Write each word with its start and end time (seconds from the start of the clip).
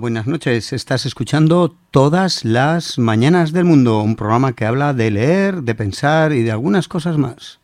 Buenas 0.00 0.28
noches. 0.28 0.72
Estás 0.72 1.06
escuchando 1.06 1.74
Todas 1.90 2.44
las 2.44 2.98
Mañanas 2.98 3.52
del 3.52 3.64
Mundo, 3.64 4.00
un 4.00 4.14
programa 4.14 4.52
que 4.52 4.64
habla 4.64 4.94
de 4.94 5.10
leer, 5.10 5.62
de 5.62 5.74
pensar 5.74 6.32
y 6.32 6.42
de 6.42 6.52
algunas 6.52 6.86
cosas 6.86 7.18
más. 7.18 7.58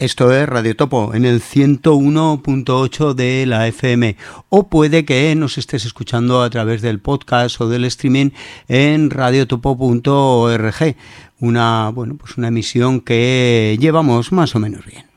Esto 0.00 0.32
es 0.32 0.48
Radio 0.48 0.74
Topo 0.74 1.14
en 1.14 1.24
el 1.24 1.40
101.8 1.40 3.14
de 3.14 3.46
la 3.46 3.68
FM 3.68 4.16
o 4.48 4.68
puede 4.68 5.04
que 5.04 5.34
nos 5.36 5.56
estés 5.56 5.84
escuchando 5.84 6.42
a 6.42 6.50
través 6.50 6.82
del 6.82 7.00
podcast 7.00 7.60
o 7.60 7.68
del 7.68 7.84
streaming 7.84 8.30
en 8.66 9.10
radiotopo.org, 9.10 10.96
una 11.38 11.90
bueno, 11.90 12.16
pues 12.16 12.36
una 12.38 12.48
emisión 12.48 13.00
que 13.00 13.76
llevamos 13.80 14.32
más 14.32 14.54
o 14.56 14.58
menos 14.58 14.84
bien. 14.84 15.07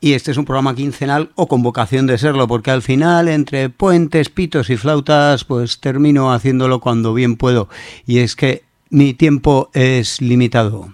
Y 0.00 0.12
este 0.12 0.30
es 0.30 0.36
un 0.36 0.44
programa 0.44 0.74
quincenal 0.74 1.30
o 1.34 1.48
con 1.48 1.62
vocación 1.62 2.06
de 2.06 2.18
serlo, 2.18 2.46
porque 2.46 2.70
al 2.70 2.82
final, 2.82 3.28
entre 3.28 3.68
puentes, 3.68 4.28
pitos 4.28 4.70
y 4.70 4.76
flautas, 4.76 5.44
pues 5.44 5.80
termino 5.80 6.32
haciéndolo 6.32 6.78
cuando 6.80 7.14
bien 7.14 7.36
puedo. 7.36 7.68
Y 8.06 8.18
es 8.18 8.36
que 8.36 8.62
mi 8.90 9.14
tiempo 9.14 9.70
es 9.74 10.20
limitado. 10.20 10.92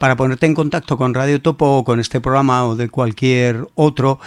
para 0.00 0.16
ponerte 0.16 0.46
en 0.46 0.54
contacto 0.54 0.96
con 0.96 1.12
Radio 1.12 1.42
Topo 1.42 1.76
o 1.76 1.84
con 1.84 2.00
este 2.00 2.22
programa 2.22 2.66
o 2.66 2.74
de 2.74 2.88
cualquier 2.88 3.68
otro, 3.74 4.18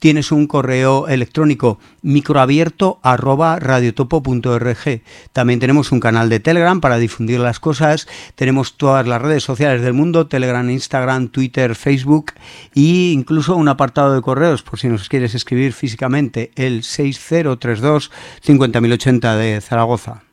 tienes 0.00 0.32
un 0.32 0.48
correo 0.48 1.06
electrónico 1.06 1.78
microabierto 2.02 2.98
arroba 3.02 3.60
radiotopo.org. 3.60 5.02
También 5.32 5.60
tenemos 5.60 5.92
un 5.92 6.00
canal 6.00 6.28
de 6.28 6.40
Telegram 6.40 6.80
para 6.80 6.98
difundir 6.98 7.38
las 7.38 7.60
cosas. 7.60 8.08
Tenemos 8.34 8.76
todas 8.76 9.06
las 9.06 9.22
redes 9.22 9.44
sociales 9.44 9.82
del 9.82 9.92
mundo, 9.92 10.26
Telegram, 10.26 10.68
Instagram, 10.68 11.28
Twitter, 11.28 11.76
Facebook 11.76 12.32
e 12.74 13.12
incluso 13.12 13.54
un 13.54 13.68
apartado 13.68 14.14
de 14.14 14.22
correos 14.22 14.62
por 14.62 14.80
si 14.80 14.88
nos 14.88 15.08
quieres 15.08 15.34
escribir 15.34 15.72
físicamente 15.72 16.50
el 16.56 16.82
6032 16.82 18.10
50080 18.40 19.36
de 19.36 19.60
Zaragoza. 19.60 20.29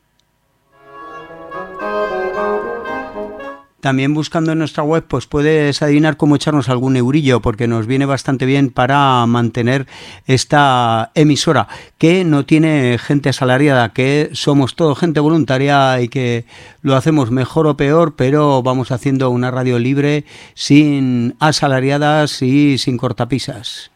También 3.80 4.12
buscando 4.12 4.50
en 4.52 4.58
nuestra 4.58 4.82
web, 4.82 5.04
pues 5.06 5.26
puedes 5.26 5.82
adivinar 5.82 6.16
cómo 6.16 6.34
echarnos 6.34 6.68
algún 6.68 6.96
eurillo, 6.96 7.40
porque 7.40 7.68
nos 7.68 7.86
viene 7.86 8.06
bastante 8.06 8.44
bien 8.44 8.70
para 8.70 9.24
mantener 9.26 9.86
esta 10.26 11.12
emisora, 11.14 11.68
que 11.96 12.24
no 12.24 12.44
tiene 12.44 12.98
gente 12.98 13.28
asalariada, 13.28 13.92
que 13.92 14.30
somos 14.32 14.74
todo 14.74 14.96
gente 14.96 15.20
voluntaria 15.20 16.00
y 16.00 16.08
que 16.08 16.44
lo 16.82 16.96
hacemos 16.96 17.30
mejor 17.30 17.68
o 17.68 17.76
peor, 17.76 18.16
pero 18.16 18.64
vamos 18.64 18.90
haciendo 18.90 19.30
una 19.30 19.52
radio 19.52 19.78
libre, 19.78 20.24
sin 20.54 21.36
asalariadas 21.38 22.42
y 22.42 22.78
sin 22.78 22.96
cortapisas. 22.96 23.92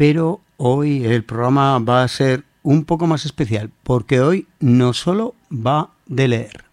Pero 0.00 0.40
hoy 0.56 1.04
el 1.04 1.24
programa 1.24 1.78
va 1.78 2.02
a 2.02 2.08
ser 2.08 2.44
un 2.62 2.86
poco 2.86 3.06
más 3.06 3.26
especial, 3.26 3.70
porque 3.82 4.22
hoy 4.22 4.46
no 4.58 4.94
solo 4.94 5.34
va 5.52 5.90
de 6.06 6.26
leer. 6.26 6.69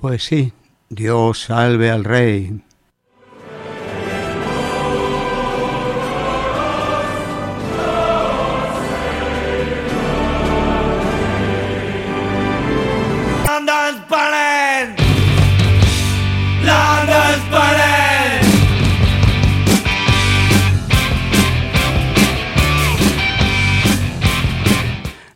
Pues 0.00 0.24
sí, 0.24 0.54
Dios 0.88 1.40
salve 1.40 1.90
al 1.90 2.04
rey. 2.04 2.62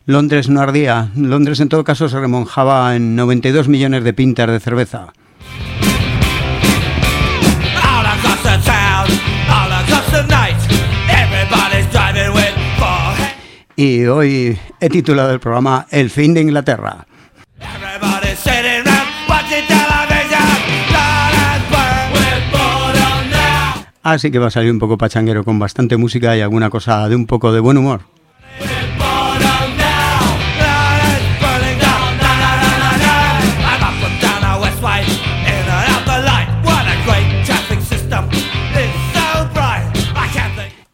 Londres 0.07 0.51
no 0.51 0.61
ardía. 0.61 1.09
Londres 1.17 1.61
en 1.61 1.71
todo 1.71 1.83
caso 1.83 2.11
se 2.11 2.21
remonjaba 2.21 2.95
en 2.95 3.17
92 3.17 3.69
millones 3.69 4.05
de 4.05 4.13
pintas 4.13 4.51
de 4.51 4.61
cerveza. 4.61 5.13
Y 13.77 14.05
hoy 14.05 14.59
he 14.79 14.89
titulado 14.91 15.33
el 15.33 15.41
programa 15.41 15.87
El 15.91 16.11
fin 16.11 16.35
de 16.35 16.43
Inglaterra. 16.43 17.07
Así 24.03 24.31
que 24.31 24.39
va 24.39 24.49
a 24.49 24.51
salir 24.51 24.71
un 24.71 24.79
poco 24.79 24.99
pachanguero 24.99 25.45
con 25.45 25.59
bastante 25.59 25.97
música 25.97 26.37
y 26.37 26.43
alguna 26.43 26.69
cosa 26.69 27.09
de 27.09 27.17
un 27.17 27.27
poco 27.27 27.53
de 27.53 27.61
buen 27.61 27.79
humor. 27.79 28.03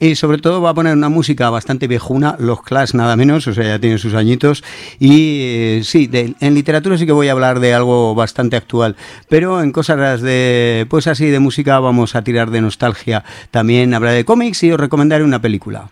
Y 0.01 0.15
sobre 0.17 0.39
todo 0.39 0.63
va 0.63 0.71
a 0.71 0.75
poner 0.75 0.95
una 0.95 1.11
música 1.11 1.51
bastante 1.51 1.87
viejuna, 1.87 2.35
los 2.39 2.63
Clash 2.63 2.95
nada 2.95 3.17
menos, 3.17 3.47
o 3.47 3.53
sea, 3.55 3.65
ya 3.65 3.79
tiene 3.79 3.99
sus 3.99 4.15
añitos. 4.15 4.65
Y 4.99 5.43
eh, 5.43 5.81
sí, 5.85 6.11
en 6.13 6.55
literatura 6.55 6.97
sí 6.97 7.05
que 7.05 7.13
voy 7.13 7.29
a 7.29 7.33
hablar 7.33 7.61
de 7.61 7.75
algo 7.75 8.15
bastante 8.15 8.57
actual, 8.57 8.97
pero 9.29 9.63
en 9.63 9.73
cosas 9.73 10.23
de, 10.23 10.87
pues 10.89 11.07
así, 11.07 11.27
de 11.27 11.39
música 11.39 11.79
vamos 11.79 12.17
a 12.17 12.23
tirar 12.23 12.51
de 12.51 12.63
nostalgia. 12.63 13.25
También 13.51 13.93
hablaré 13.93 14.17
de 14.17 14.25
cómics 14.25 14.63
y 14.63 14.73
os 14.73 14.81
recomendaré 14.81 15.23
una 15.23 15.41
película. 15.41 15.91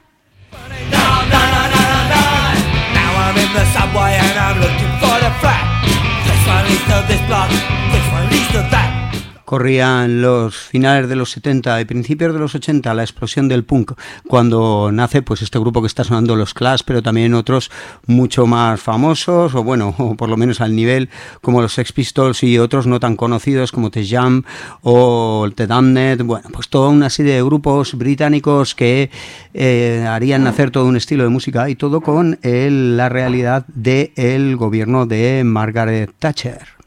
Corrían 9.49 10.21
los 10.21 10.59
finales 10.59 11.09
de 11.09 11.17
los 11.17 11.31
70 11.31 11.81
y 11.81 11.87
principios 11.87 12.35
de 12.35 12.39
los 12.39 12.55
80 12.55 12.93
la 12.93 13.03
explosión 13.03 13.49
del 13.49 13.65
punk. 13.65 13.93
Cuando 14.27 14.91
nace 14.93 15.23
pues 15.23 15.41
este 15.41 15.59
grupo 15.59 15.81
que 15.81 15.87
está 15.87 16.05
sonando 16.05 16.37
los 16.37 16.53
Clash 16.53 16.83
pero 16.85 17.03
también 17.03 17.33
otros 17.33 17.71
mucho 18.05 18.47
más 18.47 18.79
famosos 18.79 19.55
o 19.55 19.65
bueno 19.65 19.95
o 19.97 20.17
por 20.17 20.29
lo 20.29 20.37
menos 20.37 20.61
al 20.61 20.77
nivel 20.77 21.09
como 21.41 21.63
los 21.63 21.73
Sex 21.73 21.95
Pistols 21.95 22.43
y 22.43 22.59
otros 22.59 22.87
no 22.87 23.01
tan 23.01 23.17
conocidos 23.17 23.73
como 23.73 23.91
The 23.91 24.07
Jam 24.07 24.45
o 24.83 25.49
The 25.55 25.67
Damned. 25.67 26.25
Bueno 26.25 26.51
pues 26.53 26.69
toda 26.69 26.91
una 26.91 27.09
serie 27.09 27.33
de 27.33 27.43
grupos 27.43 27.95
británicos 27.95 28.75
que 28.75 29.11
eh, 29.55 30.05
harían 30.07 30.45
nacer 30.45 30.71
todo 30.71 30.85
un 30.85 30.99
estilo 30.99 31.25
de 31.25 31.31
música 31.31 31.71
y 31.71 31.75
todo 31.75 32.03
con 32.03 32.39
la 32.43 33.09
realidad 33.09 33.65
del 33.69 34.57
gobierno 34.57 35.07
de 35.07 35.43
Margaret 35.43 36.13
Thatcher 36.19 36.78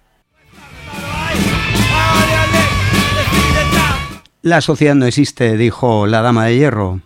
La 4.43 4.59
sociedad 4.61 4.95
no 4.95 5.05
existe, 5.05 5.55
dijo 5.55 6.07
la 6.07 6.23
dama 6.23 6.45
de 6.45 6.57
hierro. 6.57 7.01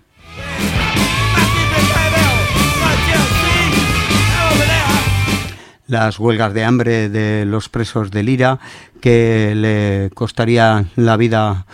las 5.88 6.18
huelgas 6.18 6.54
de 6.54 6.64
hambre 6.64 7.10
de 7.10 7.46
los 7.46 7.70
presos 7.70 8.10
de 8.10 8.24
Lira, 8.24 8.60
que 9.02 9.54
le 9.56 10.10
costaría 10.16 10.86
la 10.96 11.16
vida 11.16 11.66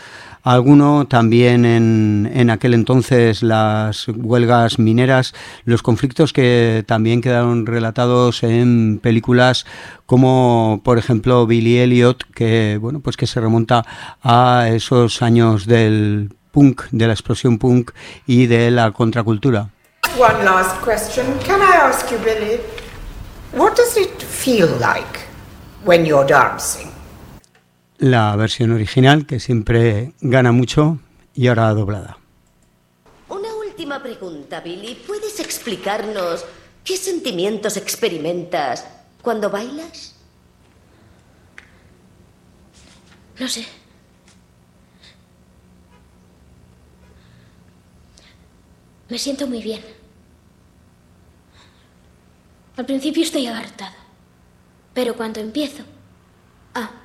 alguno, 0.43 1.07
también 1.07 1.65
en, 1.65 2.29
en, 2.33 2.49
aquel 2.49 2.73
entonces 2.73 3.43
las 3.43 4.07
huelgas 4.07 4.79
mineras, 4.79 5.33
los 5.65 5.81
conflictos 5.83 6.33
que 6.33 6.83
también 6.87 7.21
quedaron 7.21 7.65
relatados 7.65 8.43
en 8.43 8.99
películas 9.01 9.65
como 10.05 10.81
por 10.83 10.97
ejemplo 10.97 11.47
Billy 11.47 11.79
Elliot, 11.79 12.25
que 12.33 12.77
bueno, 12.81 12.99
pues 12.99 13.17
que 13.17 13.27
se 13.27 13.39
remonta 13.39 13.85
a 14.21 14.67
esos 14.69 15.21
años 15.21 15.65
del 15.65 16.33
punk, 16.51 16.83
de 16.91 17.07
la 17.07 17.13
explosión 17.13 17.57
punk 17.57 17.91
y 18.27 18.47
de 18.47 18.71
la 18.71 18.91
contracultura. 18.91 19.69
One 20.17 20.43
last 20.43 20.83
question. 20.83 21.25
Can 21.45 21.61
I 21.61 21.75
ask 21.75 22.11
you, 22.11 22.17
Billy, 22.17 22.59
what 23.53 23.75
does 23.75 23.95
it 23.95 24.21
feel 24.21 24.67
like 24.79 25.21
when 25.85 26.05
you're 26.05 26.27
dancing? 26.27 26.90
La 28.01 28.35
versión 28.35 28.71
original, 28.71 29.27
que 29.27 29.39
siempre 29.39 30.13
gana 30.21 30.51
mucho, 30.51 30.97
y 31.35 31.45
ahora 31.45 31.69
doblada. 31.69 32.17
Una 33.29 33.53
última 33.53 34.01
pregunta, 34.01 34.59
Billy. 34.59 34.95
¿Puedes 35.05 35.39
explicarnos 35.39 36.43
qué 36.83 36.97
sentimientos 36.97 37.77
experimentas 37.77 38.87
cuando 39.21 39.51
bailas? 39.51 40.15
No 43.39 43.47
sé. 43.47 43.67
Me 49.09 49.19
siento 49.19 49.45
muy 49.45 49.61
bien. 49.61 49.81
Al 52.77 52.85
principio 52.87 53.21
estoy 53.21 53.45
agartado, 53.45 53.93
pero 54.91 55.15
cuando 55.15 55.39
empiezo 55.39 55.83
a 56.73 57.00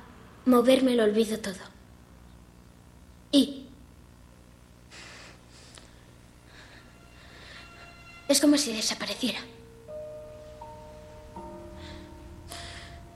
moverme 0.47 0.95
lo 0.95 1.03
olvido 1.03 1.37
todo. 1.39 1.59
Y 3.31 3.65
es 8.27 8.39
como 8.39 8.57
si 8.57 8.73
desapareciera. 8.73 9.39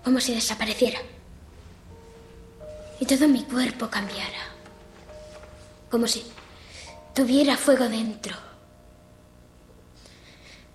Como 0.03 0.19
si 0.19 0.35
desapareciera. 0.35 0.99
Y 2.99 3.05
todo 3.05 3.27
mi 3.27 3.43
cuerpo 3.43 3.89
cambiara. 3.89 4.49
Como 5.89 6.07
si 6.07 6.25
tuviera 7.15 7.55
fuego 7.55 7.87
dentro. 7.87 8.35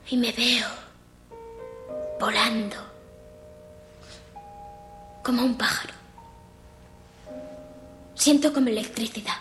Y 0.08 0.16
me 0.16 0.32
veo 0.32 0.68
volando 2.18 2.76
como 5.22 5.42
un 5.42 5.58
pájaro. 5.58 5.95
Siento 8.16 8.52
como 8.52 8.68
electricidad. 8.68 9.34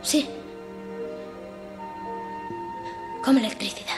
Sí. 0.00 0.26
Como 3.22 3.40
electricidad. 3.40 3.96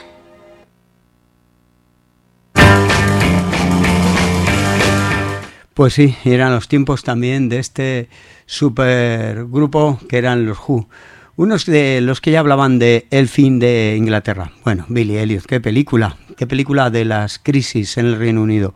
Pues 5.75 5.95
sí, 5.95 6.17
eran 6.25 6.53
los 6.55 6.69
tiempos 6.69 7.03
también 7.03 7.49
de 7.49 7.59
este 7.59 8.09
supergrupo 8.47 9.99
que 10.09 10.19
eran 10.19 10.47
los 10.47 10.59
Who. 10.59 10.89
Unos 11.35 11.65
de 11.65 12.01
los 12.03 12.21
que 12.21 12.31
ya 12.31 12.41
hablaban 12.41 12.79
de 12.79 13.07
El 13.11 13.27
fin 13.27 13.59
de 13.59 13.95
Inglaterra. 13.97 14.53
Bueno, 14.65 14.85
Billy 14.89 15.17
Elliot, 15.17 15.47
qué 15.47 15.61
película, 15.61 16.17
qué 16.37 16.47
película 16.47 16.91
de 16.91 17.07
las 17.07 17.39
crisis 17.39 17.97
en 17.97 18.07
el 18.07 18.19
Reino 18.19 18.43
Unido 18.43 18.75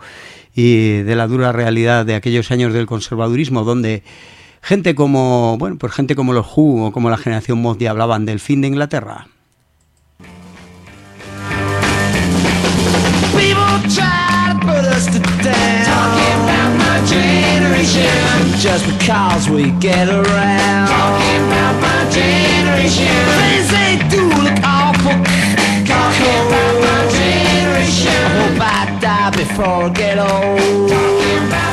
y 0.54 1.02
de 1.02 1.16
la 1.16 1.26
dura 1.26 1.52
realidad 1.52 2.06
de 2.06 2.14
aquellos 2.14 2.50
años 2.50 2.72
del 2.72 2.86
conservadurismo 2.86 3.62
donde 3.62 4.02
gente 4.62 4.94
como, 4.94 5.58
bueno, 5.58 5.76
pues 5.76 5.92
gente 5.92 6.16
como 6.16 6.32
los 6.32 6.46
Who 6.56 6.86
o 6.86 6.92
como 6.92 7.10
la 7.10 7.18
generación 7.18 7.58
Moody 7.58 7.86
hablaban 7.86 8.24
del 8.24 8.40
fin 8.40 8.62
de 8.62 8.68
Inglaterra. 8.68 9.26
Things 22.76 24.12
look 24.12 24.58
awful. 24.62 25.16
My 25.88 27.02
generation. 27.10 28.20
I 28.60 28.98
die 29.00 29.30
before 29.30 29.84
I 29.84 29.88
get 29.90 30.18
old. 30.18 30.90
My 31.52 31.68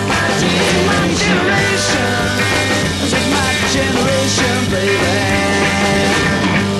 my 3.33 3.51
generation, 3.75 4.57
baby. 4.71 5.11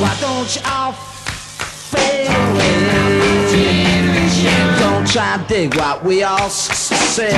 Why 0.01 0.13
don't 0.21 0.49
you 0.55 0.61
all 0.65 0.93
fade 0.93 2.27
away? 2.27 2.77
Don't 4.79 5.05
try 5.07 5.35
and 5.35 5.47
dig 5.47 5.75
what 5.75 6.03
we 6.03 6.23
all 6.23 6.49
say. 6.49 7.33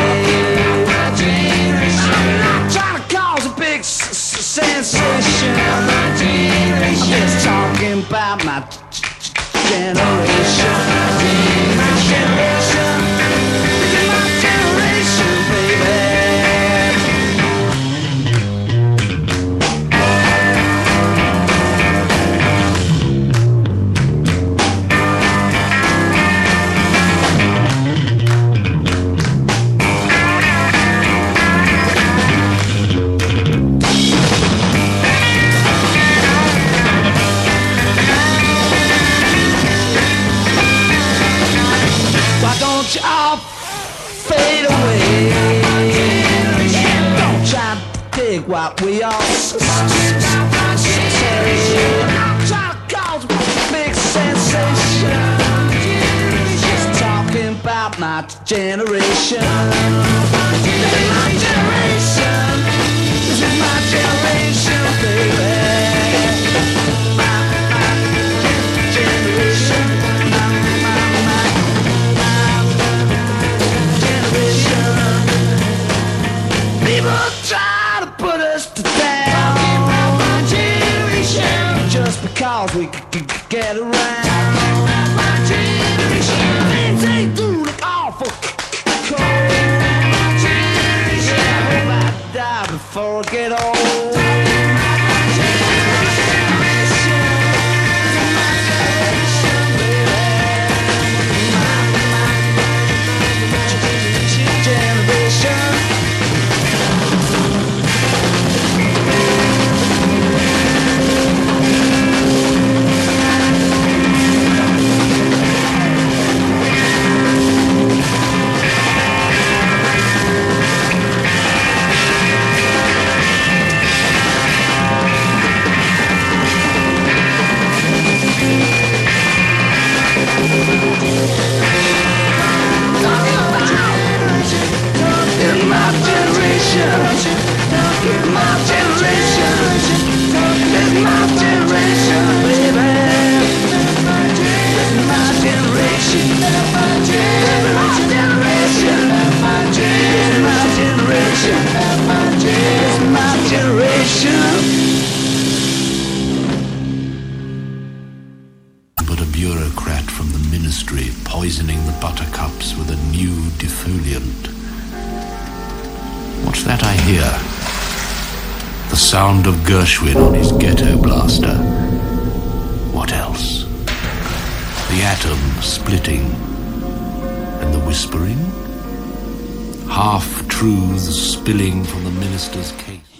I'm 2.07 2.39
not 2.39 2.71
trying 2.71 3.01
to 3.01 3.05
sensation. 4.56 5.52
I'm 5.52 6.96
just 6.96 7.46
talking 7.46 8.00
about 8.07 8.46
my 8.46 8.63
generation. 9.68 10.25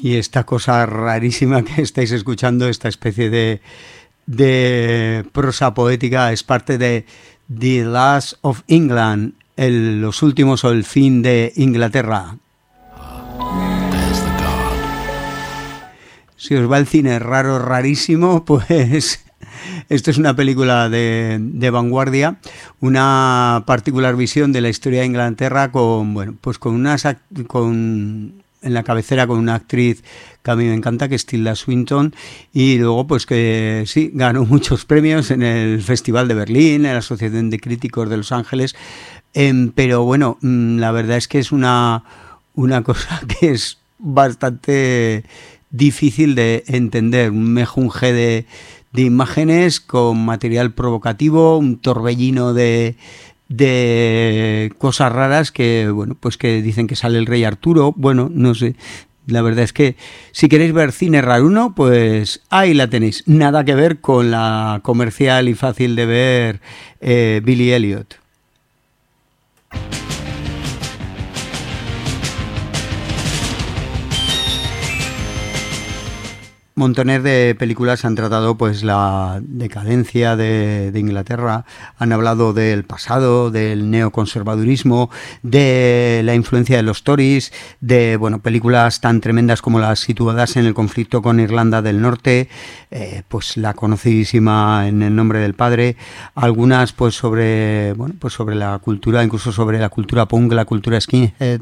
Y 0.02 0.16
esta 0.16 0.44
cosa 0.44 0.86
rarísima 0.86 1.64
que 1.64 1.82
estáis 1.82 2.12
escuchando, 2.12 2.68
esta 2.68 2.90
especie 2.90 3.30
de, 3.30 3.62
de 4.26 5.24
prosa 5.32 5.74
poética, 5.74 6.34
es 6.34 6.44
parte 6.44 6.78
de 6.78 7.06
The 7.58 7.86
Last 7.86 8.34
of 8.42 8.64
England, 8.68 9.36
el, 9.56 10.02
los 10.02 10.22
últimos 10.22 10.66
o 10.66 10.72
el 10.72 10.84
fin 10.84 11.22
de 11.22 11.54
Inglaterra, 11.56 12.38
si 16.46 16.54
os 16.54 16.72
va 16.72 16.78
el 16.78 16.86
cine 16.86 17.18
raro, 17.18 17.58
rarísimo, 17.58 18.46
pues 18.46 19.20
esto 19.90 20.12
es 20.12 20.18
una 20.18 20.36
película 20.36 20.90
de, 20.90 21.70
vanguardia, 21.72 22.38
una 22.82 23.64
particular 23.66 24.16
visión 24.16 24.52
de 24.52 24.62
la 24.62 24.70
historia 24.70 25.00
de 25.00 25.08
Inglaterra 25.08 25.72
con, 25.72 26.14
bueno, 26.14 26.36
pues 26.40 26.60
con 26.60 26.76
unas 26.76 27.08
con 27.48 28.44
en 28.62 28.74
la 28.74 28.84
cabecera 28.84 29.28
con 29.28 29.38
una 29.38 29.56
actriz 29.56 30.04
que 30.42 30.52
a 30.52 30.56
mí 30.56 30.66
me 30.66 30.74
encanta, 30.74 31.08
que 31.08 31.16
es 31.16 31.28
Tilda 31.28 31.56
Swinton, 31.56 32.16
y 32.52 32.78
luego 32.78 33.06
pues 33.06 33.26
que 33.26 33.84
sí, 33.88 34.12
ganó 34.14 34.46
muchos 34.46 34.86
premios 34.86 35.32
en 35.32 35.42
el 35.42 35.82
Festival 35.82 36.28
de 36.28 36.34
Berlín, 36.36 36.86
en 36.86 36.94
la 36.94 36.98
Asociación 36.98 37.50
de 37.50 37.60
Críticos 37.60 38.10
de 38.10 38.18
Los 38.18 38.32
Ángeles, 38.32 38.76
em, 39.34 39.72
pero 39.72 40.04
bueno, 40.04 40.38
mm, 40.42 40.78
la 40.78 40.92
verdad 40.92 41.18
es 41.18 41.28
que 41.28 41.40
es 41.40 41.52
una, 41.52 42.04
una 42.54 42.84
cosa 42.84 43.22
que 43.40 43.52
es 43.52 43.80
bastante 43.98 45.24
difícil 45.76 46.36
de 46.36 46.64
entender, 46.68 47.32
un 47.32 47.54
mejunje 47.54 48.14
de, 48.14 48.46
imágenes 48.96 49.82
con 49.82 50.24
material 50.24 50.72
provocativo, 50.74 51.58
un 51.58 51.78
torbellino 51.78 52.54
de, 52.54 52.96
de 53.50 54.72
cosas 54.78 55.12
raras 55.12 55.52
que, 55.52 55.90
bueno, 55.90 56.16
pues 56.18 56.38
que 56.38 56.62
dicen 56.62 56.88
que 56.88 56.96
sale 56.96 57.18
el 57.18 57.26
rey 57.26 57.44
Arturo, 57.44 57.94
bueno, 57.98 58.30
no 58.34 58.56
sé. 58.56 58.76
La 59.28 59.42
verdad 59.42 59.64
es 59.64 59.74
que 59.74 59.96
si 60.32 60.48
queréis 60.48 60.72
ver 60.72 60.92
cine 60.92 61.22
raruno, 61.22 61.74
pues 61.76 62.42
ahí 62.50 62.74
la 62.74 62.90
tenéis. 62.90 63.24
Nada 63.26 63.66
que 63.66 63.74
ver 63.74 64.00
con 64.00 64.30
la 64.32 64.80
comercial 64.84 65.50
y 65.50 65.56
fácil 65.56 65.96
de 65.96 66.06
ver 66.06 66.62
eh, 67.02 67.42
Billy 67.44 67.74
Elliot. 67.74 68.20
Montones 76.76 77.24
de 77.24 77.56
películas 77.58 78.04
han 78.04 78.16
tratado 78.16 78.58
pues 78.58 78.84
la 78.84 79.40
decadencia 79.42 80.36
de, 80.36 80.92
Inglaterra, 80.94 81.66
han 81.98 82.12
hablado 82.12 82.52
del 82.52 82.84
pasado, 82.84 83.50
del 83.50 83.90
neoconservadurismo, 83.90 85.10
de 85.42 86.22
la 86.26 86.36
influencia 86.36 86.76
de 86.76 86.84
los 86.84 87.04
Tories, 87.04 87.54
de 87.80 88.18
bueno 88.18 88.40
películas 88.40 89.00
tan 89.00 89.22
tremendas 89.22 89.62
como 89.62 89.80
las 89.80 90.02
situadas 90.02 90.58
en 90.58 90.66
el 90.66 90.74
conflicto 90.74 91.22
con 91.22 91.40
Irlanda 91.40 91.82
del 91.82 92.02
Norte, 92.02 92.50
eh, 92.92 93.24
pues 93.30 93.56
la 93.56 93.74
conocidísima 93.74 94.90
en 94.90 95.02
el 95.02 95.16
nombre 95.16 95.40
del 95.40 95.54
padre, 95.54 95.96
algunas 96.36 96.92
pues 96.92 97.16
sobre 97.16 97.94
bueno 97.94 98.16
pues 98.20 98.34
sobre 98.34 98.56
la 98.56 98.78
cultura, 98.80 99.24
incluso 99.24 99.54
sobre 99.54 99.80
la 99.80 99.88
cultura 99.88 100.26
punk, 100.28 100.52
la 100.52 100.66
cultura 100.66 101.00
skinhead, 101.00 101.62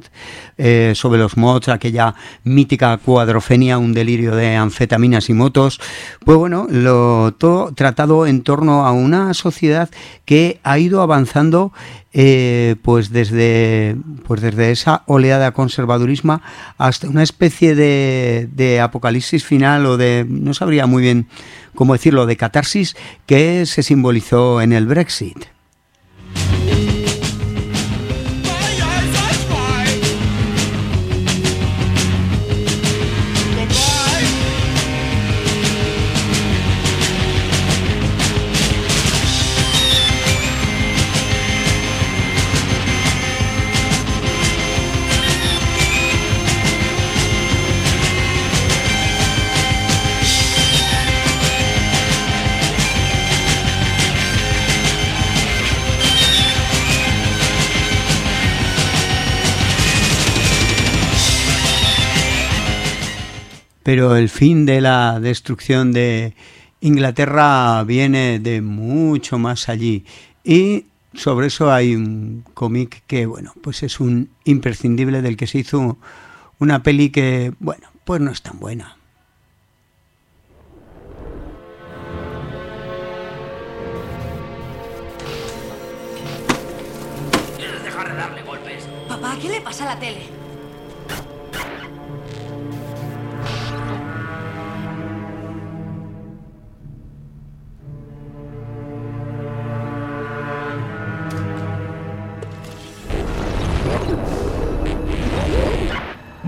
eh, 0.58 0.94
sobre 0.96 1.20
los 1.20 1.38
mods, 1.38 1.70
aquella 1.70 2.16
mítica 2.44 2.98
cuadrofenia, 2.98 3.78
un 3.78 3.94
delirio 3.94 4.36
de 4.36 4.56
anfetamina 4.56 5.03
minas 5.04 5.30
y 5.30 5.34
motos, 5.34 5.82
pues 6.24 6.38
bueno, 6.38 6.66
lo 6.70 7.34
todo 7.38 7.74
tratado 7.74 8.26
en 8.26 8.42
torno 8.42 8.86
a 8.86 8.94
una 8.94 9.34
sociedad 9.34 9.90
que 10.24 10.62
ha 10.64 10.80
ido 10.80 11.02
avanzando 11.02 11.74
eh, 12.14 12.78
pues 12.84 13.12
desde 13.12 13.98
pues 14.26 14.40
desde 14.40 14.72
esa 14.72 15.04
oleada 15.08 15.52
conservadurismo 15.52 16.42
hasta 16.78 17.10
una 17.10 17.24
especie 17.24 17.76
de, 17.76 18.48
de, 18.54 18.80
apocalipsis 18.80 19.44
final 19.44 19.86
o 19.88 19.98
de 19.98 20.26
no 20.30 20.54
sabría 20.54 20.86
muy 20.86 21.02
bien 21.02 21.28
cómo 21.76 21.94
decirlo 21.94 22.26
de 22.26 22.38
catarsis 22.38 22.96
que 23.26 23.66
se 23.66 23.84
simbolizó 23.84 24.62
en 24.62 24.72
el 24.72 24.86
Brexit. 24.86 25.46
Pero 63.84 64.16
el 64.16 64.30
fin 64.30 64.66
de 64.66 64.82
la 64.82 65.20
destrucción 65.20 65.92
de 65.92 66.34
Inglaterra 66.82 67.84
viene 67.84 68.40
de 68.40 68.62
mucho 68.62 69.38
más 69.38 69.70
allí. 69.70 70.06
Y 70.44 70.86
sobre 71.14 71.48
eso 71.48 71.72
hay 71.72 71.96
un 71.96 72.44
cómic 72.54 73.04
que, 73.08 73.26
bueno, 73.26 73.54
pues 73.62 73.84
es 73.84 74.00
un 74.00 74.30
imprescindible 74.46 75.22
del 75.22 75.38
que 75.38 75.48
se 75.48 75.60
hizo 75.60 75.98
una 76.60 76.82
peli 76.82 77.10
que, 77.10 77.54
bueno, 77.60 77.88
pues 78.06 78.22
no 78.22 78.32
es 78.32 78.42
tan 78.42 78.60
buena. 78.60 78.98
dejar 87.84 88.10
de 88.10 88.16
darle 88.16 88.42
golpes? 88.44 88.88
Papá, 89.08 89.38
¿qué 89.42 89.50
le 89.50 89.62
pasa 89.62 89.84
a 89.84 89.94
la 89.94 90.00
tele? 90.00 90.43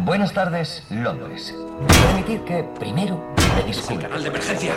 Buenas 0.05 0.33
tardes, 0.33 0.83
Londres. 0.91 1.51
Permitir 1.88 2.43
que, 2.43 2.63
primero, 2.63 3.33
me 3.57 3.63
disculpe. 3.63 4.03
canal 4.03 4.21
de 4.21 4.29
emergencia. 4.29 4.75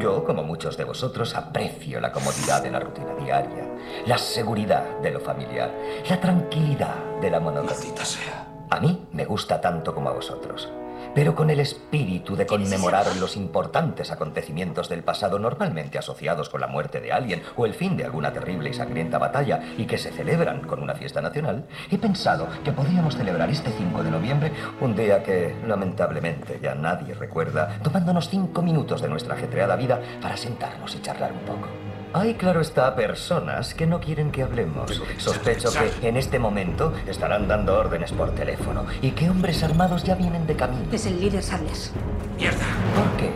Yo, 0.00 0.24
como 0.24 0.42
muchos 0.42 0.76
de 0.76 0.82
vosotros, 0.82 1.36
aprecio 1.36 2.00
la 2.00 2.10
comodidad 2.10 2.60
de 2.60 2.72
la 2.72 2.80
rutina 2.80 3.14
diaria, 3.14 3.68
la 4.04 4.18
seguridad 4.18 4.98
de 4.98 5.12
lo 5.12 5.20
familiar, 5.20 5.72
la 6.10 6.20
tranquilidad 6.20 6.96
de 7.20 7.30
la 7.30 7.38
monotonía. 7.38 8.04
sea. 8.04 8.48
A 8.68 8.80
mí 8.80 9.06
me 9.12 9.24
gusta 9.26 9.60
tanto 9.60 9.94
como 9.94 10.08
a 10.08 10.12
vosotros 10.12 10.68
pero 11.14 11.34
con 11.34 11.50
el 11.50 11.60
espíritu 11.60 12.36
de 12.36 12.46
conmemorar 12.46 13.06
los 13.16 13.36
importantes 13.36 14.10
acontecimientos 14.10 14.88
del 14.88 15.02
pasado 15.02 15.38
normalmente 15.38 15.98
asociados 15.98 16.48
con 16.48 16.60
la 16.60 16.66
muerte 16.66 17.00
de 17.00 17.12
alguien 17.12 17.42
o 17.56 17.66
el 17.66 17.74
fin 17.74 17.96
de 17.96 18.04
alguna 18.04 18.32
terrible 18.32 18.70
y 18.70 18.74
sangrienta 18.74 19.18
batalla 19.18 19.60
y 19.76 19.84
que 19.84 19.98
se 19.98 20.12
celebran 20.12 20.62
con 20.62 20.82
una 20.82 20.94
fiesta 20.94 21.20
nacional, 21.20 21.66
he 21.90 21.98
pensado 21.98 22.48
que 22.64 22.72
podríamos 22.72 23.16
celebrar 23.16 23.50
este 23.50 23.70
5 23.70 24.02
de 24.02 24.10
noviembre, 24.10 24.52
un 24.80 24.94
día 24.96 25.22
que 25.22 25.54
lamentablemente 25.66 26.58
ya 26.62 26.74
nadie 26.74 27.14
recuerda, 27.14 27.78
tomándonos 27.82 28.28
cinco 28.28 28.62
minutos 28.62 29.02
de 29.02 29.08
nuestra 29.08 29.34
ajetreada 29.34 29.76
vida 29.76 30.00
para 30.20 30.36
sentarnos 30.36 30.94
y 30.94 31.00
charlar 31.00 31.32
un 31.32 31.40
poco. 31.40 31.91
Hay, 32.14 32.34
claro 32.34 32.60
está, 32.60 32.94
personas 32.94 33.72
que 33.72 33.86
no 33.86 33.98
quieren 33.98 34.30
que 34.32 34.42
hablemos. 34.42 35.02
Sospecho 35.16 35.70
que 36.00 36.08
en 36.08 36.18
este 36.18 36.38
momento 36.38 36.92
estarán 37.06 37.48
dando 37.48 37.78
órdenes 37.78 38.12
por 38.12 38.34
teléfono 38.34 38.84
y 39.00 39.12
que 39.12 39.30
hombres 39.30 39.62
armados 39.62 40.04
ya 40.04 40.14
vienen 40.14 40.46
de 40.46 40.54
camino. 40.54 40.84
Es 40.92 41.06
el 41.06 41.18
líder 41.18 41.42
Sables. 41.42 41.92
¡Mierda! 42.36 42.66
¿Por 42.94 43.16
qué? 43.16 43.30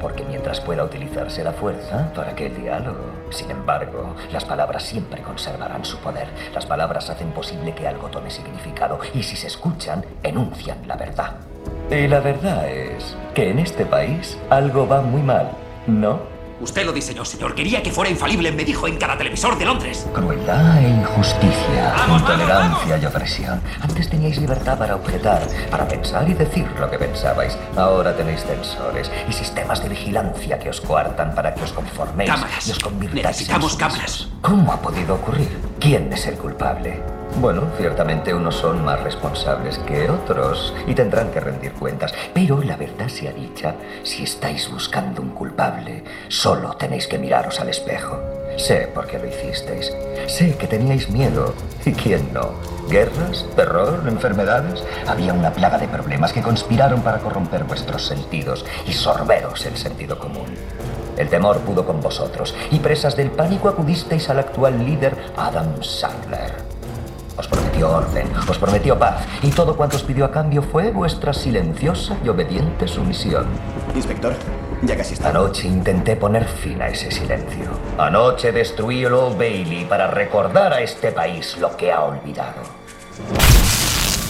Porque 0.00 0.24
mientras 0.24 0.60
pueda 0.62 0.84
utilizarse 0.84 1.44
la 1.44 1.52
fuerza, 1.52 2.10
¿para 2.14 2.34
qué 2.34 2.46
el 2.46 2.56
diálogo? 2.56 3.04
Sin 3.30 3.50
embargo, 3.50 4.14
las 4.32 4.46
palabras 4.46 4.82
siempre 4.84 5.20
conservarán 5.20 5.84
su 5.84 5.98
poder. 5.98 6.28
Las 6.54 6.64
palabras 6.64 7.10
hacen 7.10 7.32
posible 7.32 7.74
que 7.74 7.86
algo 7.86 8.08
tome 8.08 8.30
significado 8.30 8.98
y 9.12 9.22
si 9.22 9.36
se 9.36 9.48
escuchan, 9.48 10.02
enuncian 10.22 10.78
la 10.86 10.96
verdad. 10.96 11.34
Y 11.90 12.06
la 12.08 12.20
verdad 12.20 12.66
es 12.70 13.14
que 13.34 13.50
en 13.50 13.58
este 13.58 13.84
país 13.84 14.38
algo 14.48 14.88
va 14.88 15.02
muy 15.02 15.22
mal, 15.22 15.50
¿no? 15.86 16.35
Usted 16.60 16.86
lo 16.86 16.92
diseñó, 16.92 17.24
señor. 17.24 17.54
Quería 17.54 17.82
que 17.82 17.90
fuera 17.90 18.10
infalible, 18.10 18.50
me 18.52 18.64
dijo 18.64 18.88
en 18.88 18.96
cada 18.96 19.16
televisor 19.18 19.58
de 19.58 19.64
Londres. 19.66 20.06
Crueldad 20.14 20.78
e 20.78 20.88
injusticia, 20.88 21.94
intolerancia 22.08 22.98
y 22.98 23.04
opresión. 23.06 23.60
Antes 23.80 24.08
teníais 24.08 24.38
libertad 24.38 24.78
para 24.78 24.96
objetar, 24.96 25.42
para 25.70 25.86
pensar 25.86 26.28
y 26.28 26.34
decir 26.34 26.66
lo 26.80 26.90
que 26.90 26.98
pensabais. 26.98 27.58
Ahora 27.76 28.16
tenéis 28.16 28.42
censores 28.44 29.10
y 29.28 29.32
sistemas 29.32 29.82
de 29.82 29.88
vigilancia 29.90 30.58
que 30.58 30.70
os 30.70 30.80
coartan 30.80 31.34
para 31.34 31.54
que 31.54 31.62
os 31.64 31.72
conforméis 31.72 32.30
cámaras. 32.30 32.66
y 32.66 32.70
os 32.72 32.78
convirtáis 32.78 33.26
Necesitamos 33.26 33.72
en 33.74 33.78
cámaras. 33.78 34.28
¿Cómo 34.40 34.72
ha 34.72 34.80
podido 34.80 35.14
ocurrir? 35.16 35.50
¿Quién 35.78 36.12
es 36.12 36.26
el 36.26 36.36
culpable? 36.36 37.02
Bueno, 37.38 37.64
ciertamente 37.76 38.32
unos 38.32 38.56
son 38.56 38.82
más 38.82 39.02
responsables 39.02 39.78
que 39.80 40.08
otros 40.08 40.72
y 40.86 40.94
tendrán 40.94 41.30
que 41.30 41.40
rendir 41.40 41.72
cuentas. 41.72 42.14
Pero 42.32 42.62
la 42.62 42.76
verdad 42.76 43.08
sea 43.08 43.30
dicha, 43.32 43.74
si 44.02 44.22
estáis 44.22 44.70
buscando 44.70 45.20
un 45.20 45.30
culpable, 45.30 46.02
solo 46.28 46.74
tenéis 46.76 47.06
que 47.06 47.18
miraros 47.18 47.60
al 47.60 47.68
espejo. 47.68 48.18
Sé 48.56 48.88
por 48.94 49.06
qué 49.06 49.18
lo 49.18 49.26
hicisteis. 49.26 49.92
Sé 50.26 50.56
que 50.56 50.66
teníais 50.66 51.10
miedo. 51.10 51.52
¿Y 51.84 51.92
quién 51.92 52.32
no? 52.32 52.52
¿Guerras? 52.88 53.44
¿Terror? 53.54 54.02
¿Enfermedades? 54.08 54.82
Había 55.06 55.34
una 55.34 55.52
plaga 55.52 55.76
de 55.76 55.88
problemas 55.88 56.32
que 56.32 56.42
conspiraron 56.42 57.02
para 57.02 57.18
corromper 57.18 57.64
vuestros 57.64 58.06
sentidos 58.06 58.64
y 58.86 58.94
sorberos 58.94 59.66
el 59.66 59.76
sentido 59.76 60.18
común. 60.18 60.46
El 61.18 61.28
temor 61.28 61.60
pudo 61.60 61.84
con 61.84 62.00
vosotros 62.00 62.54
y 62.70 62.78
presas 62.78 63.14
del 63.14 63.30
pánico 63.30 63.68
acudisteis 63.68 64.30
al 64.30 64.38
actual 64.38 64.84
líder 64.84 65.14
Adam 65.36 65.82
Sandler. 65.82 66.75
Os 67.38 67.46
prometió 67.48 67.90
orden, 67.90 68.26
os 68.48 68.58
prometió 68.58 68.98
paz, 68.98 69.26
y 69.42 69.50
todo 69.50 69.76
cuanto 69.76 69.96
os 69.96 70.02
pidió 70.02 70.24
a 70.24 70.30
cambio 70.30 70.62
fue 70.62 70.90
vuestra 70.90 71.34
silenciosa 71.34 72.16
y 72.24 72.28
obediente 72.28 72.88
sumisión. 72.88 73.46
Inspector, 73.94 74.34
ya 74.82 74.96
casi 74.96 75.14
está. 75.14 75.28
Anoche 75.28 75.68
intenté 75.68 76.16
poner 76.16 76.46
fin 76.46 76.80
a 76.80 76.88
ese 76.88 77.10
silencio. 77.10 77.70
Anoche 77.98 78.52
destruí 78.52 79.04
el 79.04 79.12
Old 79.12 79.36
Bailey 79.36 79.84
para 79.84 80.06
recordar 80.06 80.72
a 80.72 80.80
este 80.80 81.12
país 81.12 81.58
lo 81.58 81.76
que 81.76 81.92
ha 81.92 82.04
olvidado. 82.04 82.62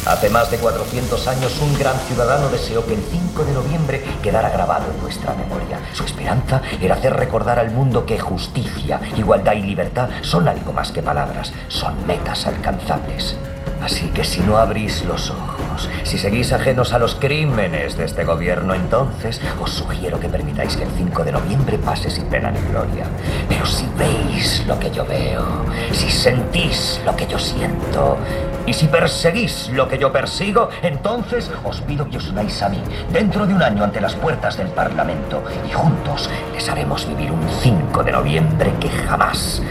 Hace 0.06 0.30
más 0.30 0.48
de 0.52 0.58
400 0.58 1.26
años 1.26 1.60
un 1.60 1.76
gran 1.76 1.98
ciudadano 2.06 2.48
deseó 2.48 2.86
que 2.86 2.94
el 2.94 3.02
5 3.02 3.44
de 3.44 3.52
noviembre 3.52 4.04
quedara 4.22 4.50
grabado 4.50 4.84
en 4.92 5.02
nuestra 5.02 5.34
memoria. 5.34 5.80
Su 5.94 6.04
esperanza 6.04 6.62
era 6.80 6.94
hacer 6.94 7.12
recordar 7.14 7.58
al 7.58 7.72
mundo 7.72 8.06
que 8.06 8.16
justicia, 8.16 9.00
igualdad 9.16 9.54
y 9.54 9.62
libertad 9.62 10.08
son 10.22 10.46
algo 10.46 10.72
más 10.72 10.92
que 10.92 11.02
palabras, 11.02 11.52
son 11.66 12.06
metas 12.06 12.46
alcanzables. 12.46 13.36
Así 13.82 14.08
que 14.08 14.24
si 14.24 14.40
no 14.40 14.56
abrís 14.56 15.04
los 15.04 15.30
ojos, 15.30 15.88
si 16.02 16.18
seguís 16.18 16.52
ajenos 16.52 16.92
a 16.92 16.98
los 16.98 17.14
crímenes 17.14 17.96
de 17.96 18.04
este 18.04 18.24
gobierno, 18.24 18.74
entonces 18.74 19.40
os 19.60 19.70
sugiero 19.70 20.18
que 20.18 20.28
permitáis 20.28 20.76
que 20.76 20.84
el 20.84 20.90
5 20.96 21.24
de 21.24 21.32
noviembre 21.32 21.78
pase 21.78 22.10
sin 22.10 22.24
pena 22.24 22.50
ni 22.50 22.60
gloria. 22.70 23.04
Pero 23.48 23.66
si 23.66 23.86
veis 23.96 24.64
lo 24.66 24.78
que 24.78 24.90
yo 24.90 25.04
veo, 25.04 25.44
si 25.92 26.10
sentís 26.10 27.00
lo 27.04 27.14
que 27.14 27.26
yo 27.26 27.38
siento, 27.38 28.18
y 28.66 28.72
si 28.72 28.88
perseguís 28.88 29.70
lo 29.72 29.86
que 29.86 29.98
yo 29.98 30.10
persigo, 30.12 30.68
entonces 30.82 31.50
os 31.64 31.80
pido 31.82 32.08
que 32.10 32.16
os 32.16 32.28
unáis 32.28 32.60
a 32.62 32.68
mí 32.68 32.82
dentro 33.12 33.46
de 33.46 33.54
un 33.54 33.62
año 33.62 33.84
ante 33.84 34.00
las 34.00 34.14
puertas 34.14 34.56
del 34.56 34.68
Parlamento 34.68 35.44
y 35.68 35.72
juntos 35.72 36.28
les 36.52 36.68
haremos 36.68 37.06
vivir 37.06 37.30
un 37.30 37.48
5 37.62 38.02
de 38.02 38.12
noviembre 38.12 38.72
que 38.80 38.88
jamás, 38.88 39.62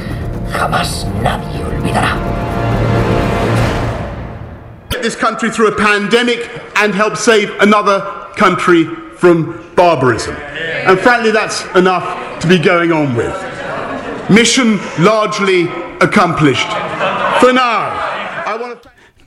jamás 0.51 1.05
nadie 1.21 1.63
olvidará. 1.65 2.15
This 5.05 5.15
country 5.15 5.51
through 5.51 5.67
a 5.67 5.75
pandemic 5.75 6.49
and 6.77 6.95
help 6.95 7.15
save 7.15 7.51
another 7.59 8.01
country 8.35 8.85
from 9.17 9.53
barbarism. 9.75 10.35
And 10.35 10.97
frankly, 10.99 11.31
that's 11.31 11.63
enough 11.75 12.05
to 12.41 12.47
be 12.47 12.57
going 12.57 12.91
on 12.91 13.15
with. 13.15 13.35
Mission 14.31 14.79
largely 14.97 15.69
accomplished. 16.01 16.67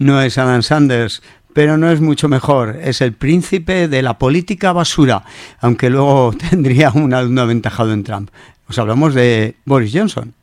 No 0.00 0.20
es 0.20 0.36
Adam 0.38 0.62
Sanders, 0.62 1.22
pero 1.52 1.76
no 1.76 1.90
es 1.92 2.00
mucho 2.00 2.28
mejor. 2.28 2.76
Es 2.82 3.00
el 3.00 3.12
príncipe 3.12 3.86
de 3.86 4.02
la 4.02 4.18
política 4.18 4.72
basura, 4.72 5.22
aunque 5.60 5.90
luego 5.90 6.32
tendría 6.50 6.90
un 6.90 7.14
alumno 7.14 7.42
aventajado 7.42 7.92
en 7.92 8.02
Trump. 8.02 8.30
Os 8.68 8.78
hablamos 8.78 9.14
de 9.14 9.54
Boris 9.64 9.92
Johnson. 9.94 10.34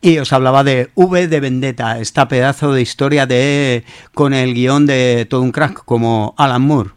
Y 0.00 0.18
os 0.18 0.32
hablaba 0.32 0.62
de 0.62 0.90
V 0.94 1.26
de 1.26 1.40
Vendetta, 1.40 1.98
esta 1.98 2.28
pedazo 2.28 2.72
de 2.72 2.82
historia 2.82 3.26
de 3.26 3.84
con 4.14 4.32
el 4.32 4.54
guion 4.54 4.86
de 4.86 5.26
todo 5.28 5.42
un 5.42 5.50
crack 5.50 5.84
como 5.84 6.34
Alan 6.38 6.62
Moore. 6.62 6.90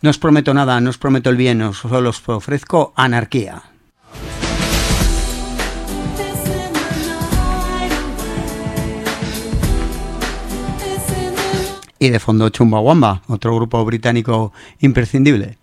No 0.00 0.10
os 0.10 0.18
prometo 0.18 0.52
nada, 0.52 0.80
no 0.80 0.90
os 0.90 0.98
prometo 0.98 1.30
el 1.30 1.36
bien, 1.36 1.72
solo 1.72 2.10
os 2.10 2.20
ofrezco 2.26 2.92
anarquía. 2.96 3.62
Y 12.00 12.10
de 12.10 12.18
fondo 12.18 12.48
Chumbawamba, 12.48 13.22
otro 13.28 13.54
grupo 13.54 13.84
británico 13.84 14.52
imprescindible. 14.80 15.58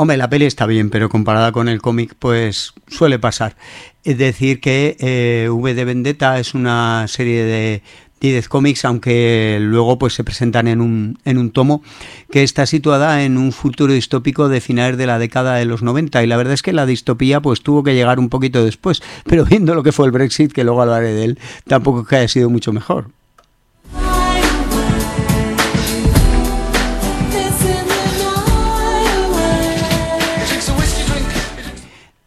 Hombre, 0.00 0.16
la 0.16 0.30
peli 0.30 0.46
está 0.46 0.64
bien, 0.64 0.88
pero 0.88 1.10
comparada 1.10 1.52
con 1.52 1.68
el 1.68 1.82
cómic, 1.82 2.14
pues 2.18 2.72
suele 2.88 3.18
pasar. 3.18 3.58
Es 4.02 4.16
decir, 4.16 4.58
que 4.58 4.96
eh, 4.98 5.50
V 5.50 5.74
de 5.74 5.84
Vendetta 5.84 6.38
es 6.38 6.54
una 6.54 7.04
serie 7.06 7.44
de 7.44 7.82
10 8.22 8.48
cómics, 8.48 8.86
aunque 8.86 9.58
luego 9.60 9.98
pues 9.98 10.14
se 10.14 10.24
presentan 10.24 10.68
en 10.68 10.80
un, 10.80 11.18
en 11.26 11.36
un 11.36 11.50
tomo 11.50 11.82
que 12.30 12.42
está 12.42 12.64
situada 12.64 13.24
en 13.24 13.36
un 13.36 13.52
futuro 13.52 13.92
distópico 13.92 14.48
de 14.48 14.62
finales 14.62 14.96
de 14.96 15.06
la 15.06 15.18
década 15.18 15.56
de 15.56 15.66
los 15.66 15.82
90 15.82 16.24
y 16.24 16.26
la 16.26 16.38
verdad 16.38 16.54
es 16.54 16.62
que 16.62 16.72
la 16.72 16.86
distopía 16.86 17.42
pues 17.42 17.60
tuvo 17.60 17.82
que 17.82 17.92
llegar 17.92 18.18
un 18.18 18.30
poquito 18.30 18.64
después, 18.64 19.02
pero 19.26 19.44
viendo 19.44 19.74
lo 19.74 19.82
que 19.82 19.92
fue 19.92 20.06
el 20.06 20.12
Brexit, 20.12 20.50
que 20.50 20.64
luego 20.64 20.80
hablaré 20.80 21.12
de 21.12 21.24
él, 21.24 21.38
tampoco 21.66 22.06
que 22.06 22.16
haya 22.16 22.28
sido 22.28 22.48
mucho 22.48 22.72
mejor. 22.72 23.10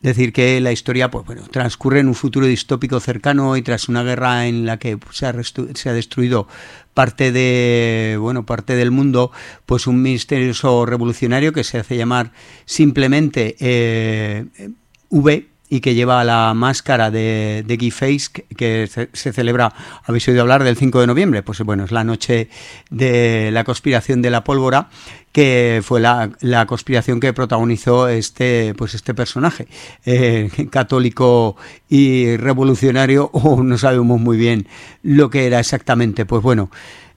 Decir 0.04 0.34
que 0.34 0.60
la 0.60 0.72
historia 0.72 1.10
pues 1.10 1.26
bueno 1.26 1.44
transcurre 1.50 2.02
en 2.02 2.10
un 2.10 2.14
futuro 2.14 2.46
distópico 2.46 3.00
cercano 3.00 3.58
y 3.58 3.62
tras 3.62 3.90
una 3.90 4.04
guerra 4.04 4.48
en 4.48 4.66
la 4.66 4.78
que 4.78 4.98
pues, 4.98 5.18
se, 5.18 5.26
ha 5.26 5.34
se, 5.44 5.90
ha 5.90 5.94
destruido 5.94 6.48
parte 6.94 7.32
de 7.32 8.18
bueno 8.20 8.46
parte 8.46 8.76
del 8.76 8.92
mundo 8.92 9.32
pues 9.66 9.88
un 9.88 10.02
misterioso 10.02 10.86
revolucionario 10.86 11.54
que 11.54 11.64
se 11.64 11.80
hace 11.80 11.98
llamar 11.98 12.32
simplemente 12.66 13.56
eh, 13.60 14.46
V 15.10 15.53
y 15.74 15.82
que 15.82 15.96
lleva 15.96 16.24
la 16.24 16.54
máscara 16.54 17.10
de, 17.10 17.64
de 17.66 17.90
Face, 17.90 18.30
que, 18.56 18.88
se, 18.88 19.34
celebra, 19.34 19.74
habéis 20.04 20.28
oído 20.28 20.42
hablar 20.42 20.64
del 20.64 20.78
5 20.78 21.02
de 21.02 21.08
noviembre, 21.08 21.42
pues 21.42 21.62
bueno, 21.62 21.84
es 21.86 21.92
la 21.92 22.04
noche 22.04 22.48
de 22.92 23.50
la 23.52 23.64
conspiración 23.64 24.22
de 24.22 24.30
la 24.30 24.44
pólvora, 24.44 24.90
que 25.32 25.82
fue 25.84 26.00
la, 26.00 26.30
la 26.42 26.68
conspiración 26.68 27.20
que 27.20 27.34
protagonizó 27.34 28.08
este, 28.08 28.76
pues 28.76 28.94
este 28.94 29.16
personaje, 29.16 29.68
eh, 30.06 30.52
católico 30.70 31.58
y 31.90 32.38
revolucionario, 32.38 33.32
o 33.34 33.64
no 33.64 33.80
sabemos 33.80 34.22
muy 34.22 34.38
bien 34.38 34.68
lo 35.02 35.32
que 35.32 35.48
era 35.48 35.60
exactamente, 35.60 36.28
pues 36.28 36.44
bueno, 36.44 36.70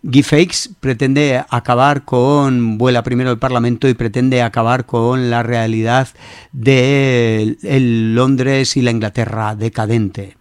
Guy 0.09 0.23
Fawkes 0.23 0.71
pretende 0.79 1.45
acabar 1.51 2.05
con, 2.05 2.79
vuela 2.79 3.03
primero 3.03 3.33
el 3.33 3.41
Parlamento 3.41 3.89
y 3.89 3.95
pretende 3.95 4.41
acabar 4.41 4.87
con 4.87 5.31
la 5.31 5.43
realidad 5.43 6.07
de 6.53 7.57
el 7.65 8.15
Londres 8.15 8.77
y 8.77 8.83
la 8.83 8.93
Inglaterra 8.93 9.57
decadente. 9.57 10.37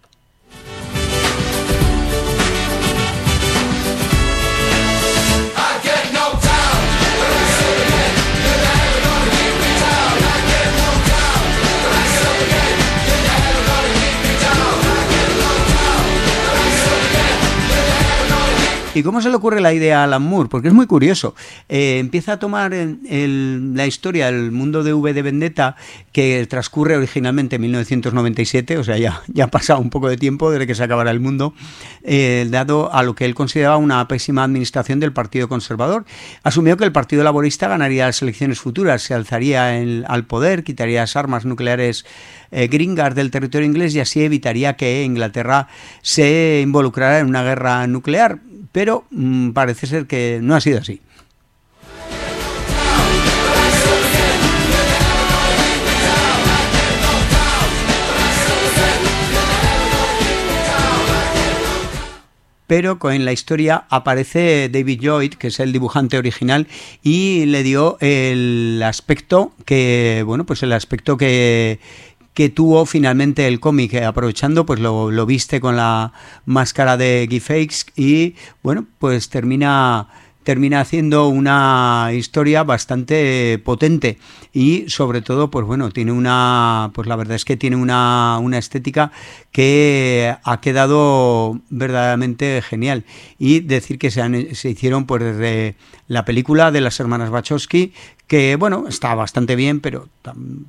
¿Y 18.95 19.03
cómo 19.03 19.21
se 19.21 19.29
le 19.29 19.35
ocurre 19.35 19.59
la 19.59 19.73
idea 19.73 19.99
a 19.99 20.03
Alan 20.05 20.21
Moore? 20.21 20.47
Porque 20.47 20.69
es 20.69 20.73
muy 20.73 20.87
curioso. 20.87 21.35
Eh, 21.67 21.97
empieza 21.99 22.33
a 22.33 22.39
tomar 22.39 22.71
la 22.71 23.85
historia, 23.85 24.29
el 24.29 24.53
mundo 24.53 24.83
de 24.83 24.93
V 24.93 25.13
de 25.13 25.21
Vendetta, 25.21 25.75
que 26.13 26.47
transcurre 26.49 26.95
originalmente 26.95 27.57
en 27.57 27.63
1997, 27.63 28.77
o 28.77 28.85
sea, 28.85 28.97
ya, 28.97 29.21
ya 29.27 29.43
ha 29.43 29.47
pasado 29.47 29.81
un 29.81 29.89
poco 29.89 30.07
de 30.07 30.15
tiempo 30.15 30.49
desde 30.49 30.65
que 30.65 30.75
se 30.75 30.83
acabara 30.83 31.11
el 31.11 31.19
mundo, 31.19 31.53
eh, 32.03 32.47
dado 32.49 32.93
a 32.93 33.03
lo 33.03 33.15
que 33.15 33.25
él 33.25 33.35
consideraba 33.35 33.75
una 33.75 34.07
pésima 34.07 34.45
administración 34.45 35.01
del 35.01 35.11
Partido 35.11 35.49
Conservador. 35.49 36.05
Asumió 36.43 36.77
que 36.77 36.85
el 36.85 36.93
Partido 36.93 37.25
Laborista 37.25 37.67
ganaría 37.67 38.05
las 38.05 38.21
elecciones 38.21 38.61
futuras, 38.61 39.01
se 39.01 39.13
alzaría 39.13 39.71
al 40.07 40.25
poder, 40.25 40.63
quitaría 40.63 41.01
las 41.01 41.17
armas 41.17 41.43
nucleares 41.43 42.05
eh, 42.49 42.67
gringas 42.67 43.13
del 43.13 43.29
territorio 43.29 43.67
inglés 43.67 43.93
y 43.93 43.99
así 43.99 44.21
evitaría 44.21 44.77
que 44.77 45.03
Inglaterra 45.03 45.67
se 46.01 46.61
involucrara 46.63 47.19
en 47.19 47.27
una 47.27 47.43
guerra 47.43 47.85
nuclear. 47.87 48.39
Pero 48.75 49.05
mm, 49.09 49.51
parece 49.51 49.87
ser 49.87 50.05
que 50.05 50.39
no 50.43 50.53
ha 50.53 50.59
sido 50.59 50.79
así. 50.79 50.99
pero 62.67 62.97
en 63.11 63.25
la 63.25 63.31
historia 63.31 63.85
aparece 63.89 64.69
David 64.69 64.99
Lloyd, 64.99 65.33
que 65.35 65.47
es 65.47 65.59
el 65.59 65.71
dibujante 65.71 66.17
original, 66.17 66.67
y 67.03 67.45
le 67.45 67.61
dio 67.61 67.97
el 68.01 68.81
aspecto 68.83 69.53
que, 69.65 70.23
bueno, 70.25 70.45
pues 70.45 70.63
el 70.63 70.73
aspecto 70.73 71.15
que, 71.15 71.79
que 72.35 72.49
tuvo 72.49 72.85
finalmente 72.85 73.47
el 73.47 73.59
cómic, 73.59 73.93
eh, 73.93 74.05
aprovechando, 74.05 74.65
pues 74.65 74.79
lo, 74.79 75.09
lo, 75.09 75.25
viste 75.25 75.59
con 75.59 75.77
la 75.77 76.11
máscara 76.45 76.97
de 76.97 77.25
Guy 77.27 77.39
Fawkes 77.39 77.87
y 77.95 78.35
bueno, 78.61 78.85
pues 78.99 79.29
termina 79.29 80.09
termina 80.45 80.79
haciendo 80.79 81.27
una 81.27 82.11
historia 82.13 82.63
bastante 82.63 83.59
potente. 83.65 84.19
Y 84.53 84.85
sobre 84.87 85.21
todo 85.21 85.49
pues 85.49 85.65
bueno 85.65 85.89
tiene 85.89 86.11
una 86.11 86.91
pues 86.93 87.07
la 87.07 87.15
verdad 87.15 87.35
es 87.35 87.45
que 87.45 87.57
tiene 87.57 87.75
una, 87.75 88.37
una 88.39 88.59
estética 88.59 89.11
que 89.51 90.35
ha 90.43 90.61
quedado 90.61 91.59
verdaderamente 91.69 92.61
genial. 92.61 93.05
Y 93.39 93.61
decir 93.61 93.97
que 93.97 94.11
se, 94.11 94.53
se 94.53 94.69
hicieron 94.69 95.05
pues 95.07 95.23
desde 95.23 95.75
la 96.07 96.25
película 96.25 96.71
de 96.71 96.81
las 96.81 96.99
hermanas 96.99 97.31
Wachowski 97.31 97.93
que 98.27 98.55
bueno, 98.55 98.85
está 98.87 99.13
bastante 99.15 99.55
bien, 99.55 99.79
pero 99.81 100.09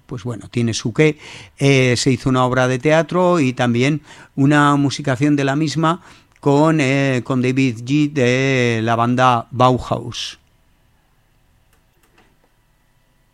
pues 0.06 0.24
bueno, 0.24 0.48
tiene 0.48 0.74
su 0.74 0.92
qué. 0.92 1.18
Eh, 1.58 1.94
se 1.96 2.10
hizo 2.10 2.28
una 2.28 2.44
obra 2.44 2.68
de 2.68 2.78
teatro 2.78 3.40
y 3.40 3.52
también 3.52 4.02
una 4.34 4.76
musicación 4.76 5.36
de 5.36 5.44
la 5.44 5.56
misma 5.56 6.02
con, 6.40 6.80
eh, 6.80 7.22
con 7.24 7.42
David 7.42 7.78
G 7.84 8.12
de 8.12 8.80
la 8.82 8.96
banda 8.96 9.48
Bauhaus. 9.50 10.38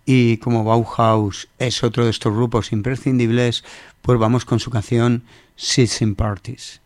Y 0.04 0.38
como 0.38 0.64
Bauhaus 0.64 1.48
es 1.58 1.82
otro 1.84 2.04
de 2.04 2.10
estos 2.10 2.34
grupos 2.34 2.72
imprescindibles, 2.72 3.64
pues 4.02 4.18
vamos 4.18 4.44
con 4.44 4.60
su 4.60 4.70
canción 4.70 5.24
in 6.00 6.14
Parties. 6.14 6.80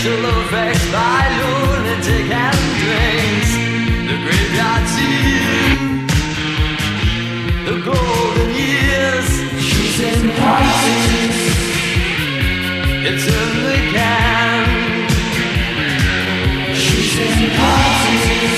Special 0.00 0.24
effects 0.40 0.86
by 0.90 1.28
lunatic 1.40 2.32
Andres. 2.32 3.50
The 4.08 4.16
graveyard 4.24 4.84
scene. 4.94 6.06
The 7.66 7.76
golden 7.84 8.50
years. 8.56 9.28
Choosing 9.60 10.24
parties. 10.40 11.36
It's 13.08 13.26
in 13.26 13.50
the 13.66 13.76
can. 13.92 14.64
in 17.20 17.50
parties. 17.60 18.56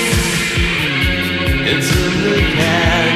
It's 1.67 1.89
in 1.91 2.13
the 2.23 2.37
can. 2.55 3.12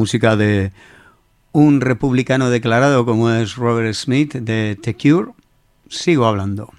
Música 0.00 0.34
de 0.34 0.72
un 1.52 1.82
republicano 1.82 2.48
declarado 2.48 3.04
como 3.04 3.30
es 3.30 3.56
Robert 3.56 3.92
Smith 3.92 4.32
de 4.32 4.78
The 4.80 4.94
Cure, 4.94 5.32
sigo 5.90 6.24
hablando. 6.24 6.72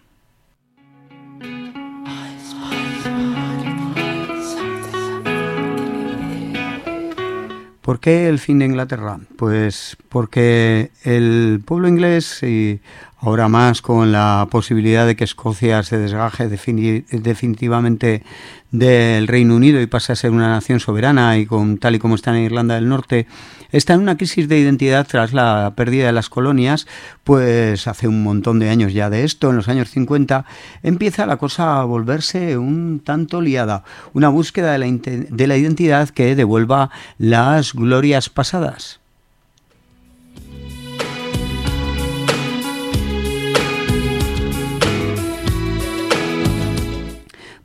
¿Por 7.81 7.99
qué 7.99 8.27
el 8.27 8.39
fin 8.39 8.57
de 8.57 8.65
Inglaterra? 8.65 9.19
Pues 9.37 9.97
porque 10.09 10.89
el 11.03 11.61
pueblo 11.63 11.87
inglés 11.87 12.41
y 12.41 12.79
ahora 13.21 13.47
más 13.47 13.81
con 13.81 14.11
la 14.11 14.47
posibilidad 14.49 15.05
de 15.05 15.15
que 15.15 15.23
Escocia 15.23 15.83
se 15.83 15.99
desgaje 15.99 16.49
definitivamente 16.49 18.23
del 18.71 19.27
Reino 19.27 19.55
Unido 19.55 19.79
y 19.79 19.85
pase 19.85 20.11
a 20.11 20.15
ser 20.15 20.31
una 20.31 20.49
nación 20.49 20.79
soberana 20.79 21.37
y 21.37 21.45
con 21.45 21.77
tal 21.77 21.95
y 21.95 21.99
como 21.99 22.15
está 22.15 22.35
en 22.35 22.43
Irlanda 22.43 22.75
del 22.75 22.89
Norte, 22.89 23.27
está 23.71 23.93
en 23.93 24.01
una 24.01 24.17
crisis 24.17 24.47
de 24.47 24.57
identidad 24.57 25.05
tras 25.07 25.33
la 25.33 25.73
pérdida 25.75 26.07
de 26.07 26.13
las 26.13 26.29
colonias, 26.29 26.87
pues 27.23 27.87
hace 27.87 28.07
un 28.07 28.23
montón 28.23 28.57
de 28.57 28.69
años 28.69 28.91
ya 28.91 29.11
de 29.11 29.23
esto, 29.23 29.51
en 29.51 29.57
los 29.57 29.67
años 29.67 29.91
50, 29.91 30.45
empieza 30.81 31.27
la 31.27 31.37
cosa 31.37 31.79
a 31.79 31.83
volverse 31.83 32.57
un 32.57 33.01
tanto 33.03 33.39
liada, 33.39 33.83
una 34.13 34.29
búsqueda 34.29 34.71
de 34.71 34.79
la, 34.79 34.87
de 34.87 35.47
la 35.47 35.57
identidad 35.57 36.09
que 36.09 36.35
devuelva 36.35 36.89
las 37.19 37.73
glorias 37.73 38.29
pasadas. 38.29 39.00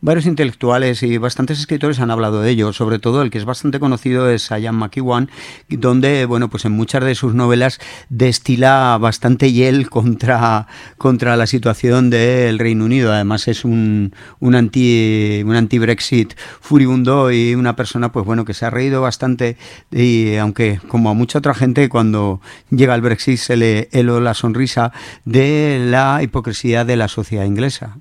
Varios 0.07 0.27
intelectuales 0.27 1.03
y 1.03 1.19
bastantes 1.19 1.59
escritores 1.59 1.99
han 1.99 2.12
hablado 2.12 2.40
de 2.40 2.51
ello, 2.51 2.73
sobre 2.73 3.01
todo 3.01 3.23
el 3.23 3.31
que 3.33 3.38
es 3.38 3.45
bastante 3.45 3.81
conocido 3.81 4.31
es 4.31 4.51
Ian 4.51 4.77
McEwan, 4.77 5.29
donde, 5.69 6.27
bueno, 6.27 6.49
pues 6.49 6.64
en 6.64 6.71
muchas 6.71 7.03
de 7.03 7.16
sus 7.16 7.35
novelas 7.35 7.81
destila 8.09 8.97
bastante 9.01 9.51
hiel 9.51 9.90
contra, 9.90 10.69
contra 10.97 11.37
la 11.37 11.49
situación 11.49 12.09
del 12.09 12.61
Reino 12.61 12.85
Unido. 12.85 13.12
Además 13.12 13.49
es 13.49 13.64
un, 13.64 14.14
un 14.38 14.55
anti 14.55 15.42
un 15.45 15.57
anti-Brexit 15.57 16.35
furibundo 16.61 17.33
y 17.33 17.57
una 17.57 17.75
persona, 17.75 18.12
pues 18.12 18.25
bueno, 18.25 18.45
que 18.45 18.55
se 18.55 18.64
ha 18.64 18.71
reído 18.71 19.03
bastante 19.03 19.57
y 19.90 20.37
aunque 20.37 20.79
como 20.87 21.11
a 21.11 21.14
mucha 21.14 21.40
otra 21.40 21.53
gente 21.53 21.88
cuando 21.88 22.40
llega 22.71 22.95
el 22.95 23.03
Brexit 23.03 23.38
se 23.38 23.57
le 23.57 23.88
heló 23.90 24.21
la 24.21 24.35
sonrisa 24.35 24.92
de 25.25 25.85
la 25.85 26.23
hipocresía 26.23 26.85
de 26.85 26.95
la 26.95 27.09
sociedad 27.09 27.45
inglesa. 27.45 27.97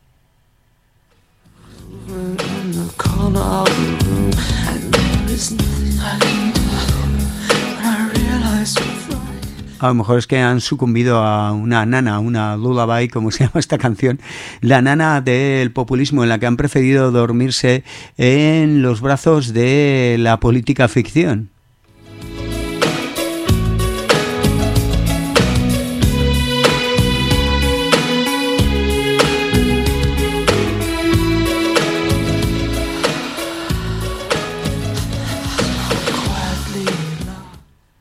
A 9.79 9.89
lo 9.89 9.93
mejor 9.93 10.17
es 10.17 10.25
que 10.25 10.39
han 10.39 10.61
sucumbido 10.61 11.17
a 11.17 11.51
una 11.51 11.85
nana, 11.85 12.19
una 12.19 12.55
lullaby, 12.57 13.09
como 13.09 13.29
se 13.31 13.43
llama 13.45 13.59
esta 13.59 13.77
canción, 13.77 14.19
la 14.61 14.81
nana 14.81 15.21
del 15.21 15.71
populismo, 15.71 16.23
en 16.23 16.29
la 16.29 16.39
que 16.39 16.45
han 16.45 16.57
preferido 16.57 17.11
dormirse 17.11 17.83
en 18.17 18.81
los 18.81 19.01
brazos 19.01 19.53
de 19.53 20.15
la 20.17 20.39
política 20.39 20.87
ficción. 20.87 21.54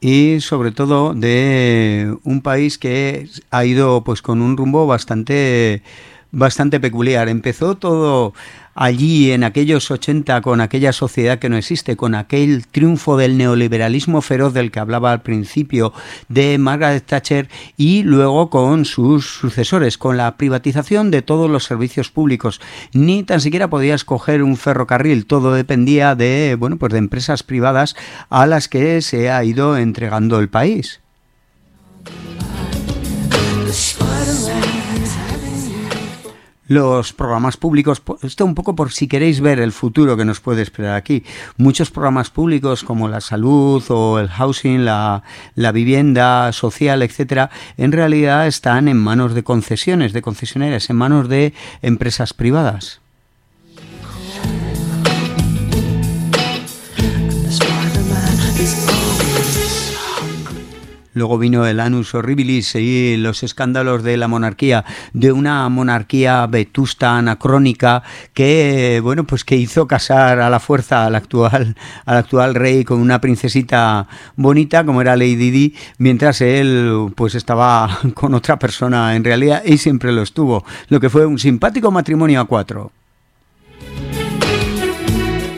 Y 0.05 0.43
sobre 0.43 0.71
todo 0.71 1.15
de 1.15 2.15
un 2.25 2.43
país 2.43 2.77
que 2.77 3.27
ha 3.51 3.65
ido 3.65 4.05
pues 4.05 4.21
con 4.21 4.43
un 4.43 4.55
rumbo 4.55 4.87
bastante 4.87 5.83
bastante 6.35 6.81
peculiar. 6.81 7.29
Empezó 7.29 7.77
todo 7.77 8.35
allí 8.75 9.31
en 9.31 9.45
aquellos 9.45 9.91
80 9.91 10.41
con 10.41 10.61
aquella 10.61 10.93
sociedad 10.93 11.39
que 11.39 11.49
no 11.49 11.57
existe, 11.57 11.97
con 11.97 12.15
aquel 12.15 12.67
triunfo 12.67 13.17
del 13.17 13.39
neoliberalismo 13.39 14.21
feroz 14.21 14.53
del 14.53 14.71
que 14.71 14.81
hablaba 14.81 15.13
al 15.13 15.23
principio 15.23 15.93
de 16.29 16.59
Margaret 16.59 17.05
Thatcher 17.07 17.49
y 17.77 18.03
luego 18.03 18.51
con 18.51 18.85
sus 18.85 19.27
sucesores, 19.27 19.97
con 19.97 20.17
la 20.17 20.37
privatización 20.37 21.11
de 21.11 21.23
todos 21.23 21.49
los 21.49 21.65
servicios 21.65 22.11
públicos. 22.11 22.61
Ni 22.93 23.23
tan 23.23 23.41
siquiera 23.41 23.71
podías 23.71 24.05
coger 24.05 24.43
un 24.43 24.57
ferrocarril, 24.57 25.27
todo 25.27 25.55
dependía 25.55 26.15
de, 26.15 26.57
bueno, 26.59 26.77
pues 26.77 26.93
de 26.93 26.99
empresas 26.99 27.43
privadas 27.43 27.95
a 28.29 28.47
las 28.47 28.69
que 28.69 29.01
se 29.03 29.31
ha 29.31 29.45
ido 29.45 29.77
entregando 29.77 30.39
el 30.41 30.49
país. 30.49 31.01
Los 36.75 37.13
programas 37.13 37.57
públicos, 37.57 38.03
esto 38.23 38.45
un 38.45 38.55
poco 38.55 38.75
por 38.75 38.93
si 38.93 39.07
queréis 39.07 39.41
ver 39.41 39.61
el 39.61 39.73
futuro 39.73 40.17
que 40.17 40.25
nos 40.25 40.41
puede 40.41 40.63
esperar 40.63 40.97
aquí. 40.97 41.25
Muchos 41.57 41.91
programas 41.91 42.31
públicos 42.31 42.83
como 42.83 43.09
la 43.09 43.21
salud 43.21 43.83
o 43.89 44.19
el 44.19 44.29
housing, 44.29 44.85
la, 44.85 45.23
la 45.55 45.73
vivienda 45.73 46.53
social, 46.53 47.03
etcétera, 47.03 47.51
en 47.77 47.93
realidad 47.93 48.47
están 48.47 48.89
en 48.89 48.99
manos 48.99 49.35
de 49.35 49.45
concesiones, 49.45 50.13
de 50.13 50.23
concesionarias, 50.23 50.91
en 50.91 50.97
manos 50.97 51.29
de 51.29 51.55
empresas 51.81 52.35
privadas. 52.35 53.04
Luego 61.15 61.39
vino 61.39 61.65
el 61.67 61.81
Anus 61.81 62.15
Horribilis 62.15 62.75
y 62.75 63.17
los 63.17 63.43
escándalos 63.43 64.03
de 64.03 64.17
la 64.17 64.29
monarquía, 64.29 64.85
de 65.13 65.33
una 65.33 65.69
monarquía 65.69 66.47
vetusta, 66.47 67.17
anacrónica, 67.17 68.03
que 68.35 69.01
bueno, 69.03 69.25
pues 69.25 69.45
que 69.45 69.57
hizo 69.57 69.87
casar 69.87 70.41
a 70.41 70.51
la 70.51 70.61
fuerza 70.61 71.07
al 71.07 71.15
actual, 71.15 71.77
al 72.05 72.17
actual 72.17 72.55
rey 72.55 72.85
con 72.85 73.01
una 73.01 73.21
princesita 73.21 74.09
bonita 74.37 74.85
como 74.85 75.01
era 75.01 75.17
Lady 75.17 75.51
Di, 75.51 75.75
mientras 75.99 76.41
él 76.41 77.13
pues 77.15 77.35
estaba 77.35 77.99
con 78.15 78.35
otra 78.35 78.59
persona 78.59 79.15
en 79.15 79.25
realidad 79.25 79.63
y 79.65 79.79
siempre 79.79 80.13
lo 80.13 80.23
estuvo, 80.23 80.65
lo 80.89 81.01
que 81.01 81.11
fue 81.11 81.27
un 81.27 81.39
simpático 81.39 81.91
matrimonio 81.91 82.41
a 82.41 82.45
cuatro. 82.45 82.91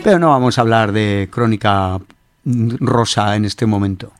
Pero 0.05 0.19
no 0.19 0.29
vamos 0.29 0.57
a 0.57 0.61
hablar 0.61 0.93
de 0.93 1.29
crónica 1.33 1.99
rosa 2.45 3.35
en 3.35 3.45
este 3.45 3.67
momento. 3.67 4.13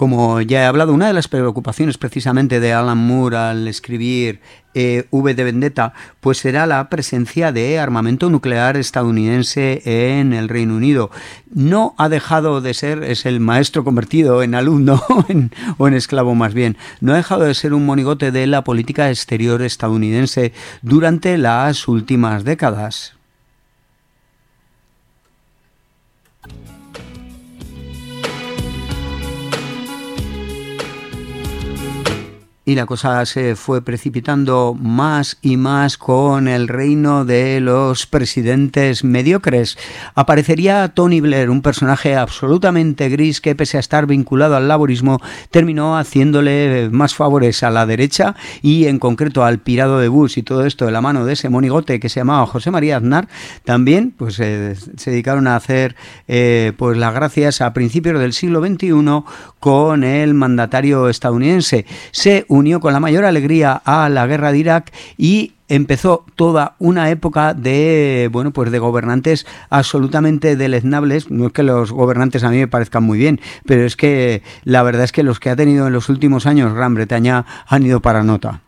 Como 0.00 0.40
ya 0.40 0.62
he 0.62 0.64
hablado, 0.64 0.94
una 0.94 1.08
de 1.08 1.12
las 1.12 1.28
preocupaciones 1.28 1.98
precisamente 1.98 2.58
de 2.58 2.72
Alan 2.72 2.96
Moore 2.96 3.36
al 3.36 3.68
escribir 3.68 4.40
eh, 4.72 5.04
V 5.10 5.34
de 5.34 5.44
Vendetta, 5.44 5.92
pues 6.20 6.38
será 6.38 6.64
la 6.64 6.88
presencia 6.88 7.52
de 7.52 7.78
armamento 7.78 8.30
nuclear 8.30 8.78
estadounidense 8.78 9.82
en 9.84 10.32
el 10.32 10.48
Reino 10.48 10.74
Unido. 10.74 11.10
No 11.52 11.94
ha 11.98 12.08
dejado 12.08 12.62
de 12.62 12.72
ser, 12.72 13.04
es 13.04 13.26
el 13.26 13.40
maestro 13.40 13.84
convertido 13.84 14.42
en 14.42 14.54
alumno 14.54 15.02
o 15.76 15.86
en 15.86 15.92
esclavo 15.92 16.34
más 16.34 16.54
bien, 16.54 16.78
no 17.02 17.12
ha 17.12 17.16
dejado 17.16 17.42
de 17.42 17.52
ser 17.52 17.74
un 17.74 17.84
monigote 17.84 18.32
de 18.32 18.46
la 18.46 18.64
política 18.64 19.10
exterior 19.10 19.60
estadounidense 19.60 20.54
durante 20.80 21.36
las 21.36 21.88
últimas 21.88 22.44
décadas. 22.44 23.16
Y 32.64 32.74
la 32.74 32.86
cosa 32.86 33.24
se 33.24 33.56
fue 33.56 33.82
precipitando 33.82 34.76
más 34.78 35.38
y 35.40 35.56
más 35.56 35.96
con 35.96 36.46
el 36.46 36.68
reino 36.68 37.24
de 37.24 37.60
los 37.60 38.06
presidentes 38.06 39.02
mediocres. 39.02 39.78
Aparecería 40.14 40.88
Tony 40.88 41.20
Blair, 41.20 41.50
un 41.50 41.62
personaje 41.62 42.16
absolutamente 42.16 43.08
gris 43.08 43.40
que 43.40 43.54
pese 43.54 43.78
a 43.78 43.80
estar 43.80 44.06
vinculado 44.06 44.56
al 44.56 44.68
laborismo 44.68 45.20
terminó 45.50 45.96
haciéndole 45.96 46.90
más 46.90 47.14
favores 47.14 47.62
a 47.62 47.70
la 47.70 47.86
derecha 47.86 48.36
y 48.62 48.86
en 48.86 48.98
concreto 48.98 49.42
al 49.44 49.58
pirado 49.58 49.98
de 49.98 50.08
Bush 50.08 50.38
y 50.38 50.42
todo 50.42 50.66
esto 50.66 50.84
de 50.86 50.92
la 50.92 51.00
mano 51.00 51.24
de 51.24 51.32
ese 51.32 51.48
monigote 51.48 51.98
que 51.98 52.08
se 52.08 52.20
llamaba 52.20 52.46
José 52.46 52.70
María 52.70 52.98
Aznar, 52.98 53.28
también 53.64 54.12
pues 54.16 54.38
eh, 54.38 54.76
se 54.96 55.10
dedicaron 55.10 55.46
a 55.46 55.56
hacer 55.56 55.96
eh, 56.28 56.72
pues 56.76 56.98
las 56.98 57.14
gracias 57.14 57.62
a 57.62 57.72
principios 57.72 58.20
del 58.20 58.34
siglo 58.34 58.60
XXI 58.60 59.24
con 59.58 60.04
el 60.04 60.34
mandatario 60.34 61.08
estadounidense. 61.08 61.86
Se 62.12 62.44
unió 62.50 62.80
con 62.80 62.92
la 62.92 63.00
mayor 63.00 63.24
alegría 63.24 63.80
a 63.84 64.08
la 64.08 64.26
guerra 64.26 64.50
de 64.50 64.58
Irak 64.58 64.92
y 65.16 65.52
empezó 65.68 66.26
toda 66.34 66.74
una 66.80 67.08
época 67.10 67.54
de 67.54 68.28
bueno 68.32 68.50
pues 68.50 68.72
de 68.72 68.80
gobernantes 68.80 69.46
absolutamente 69.70 70.56
deleznables. 70.56 71.30
No 71.30 71.46
es 71.46 71.52
que 71.52 71.62
los 71.62 71.92
gobernantes 71.92 72.42
a 72.42 72.50
mí 72.50 72.58
me 72.58 72.68
parezcan 72.68 73.04
muy 73.04 73.18
bien 73.18 73.40
pero 73.64 73.84
es 73.86 73.96
que 73.96 74.42
la 74.64 74.82
verdad 74.82 75.04
es 75.04 75.12
que 75.12 75.22
los 75.22 75.38
que 75.38 75.48
ha 75.48 75.56
tenido 75.56 75.86
en 75.86 75.92
los 75.92 76.08
últimos 76.08 76.46
años 76.46 76.74
Gran 76.74 76.94
Bretaña 76.94 77.46
han 77.68 77.86
ido 77.86 78.00
para 78.00 78.24
nota 78.24 78.62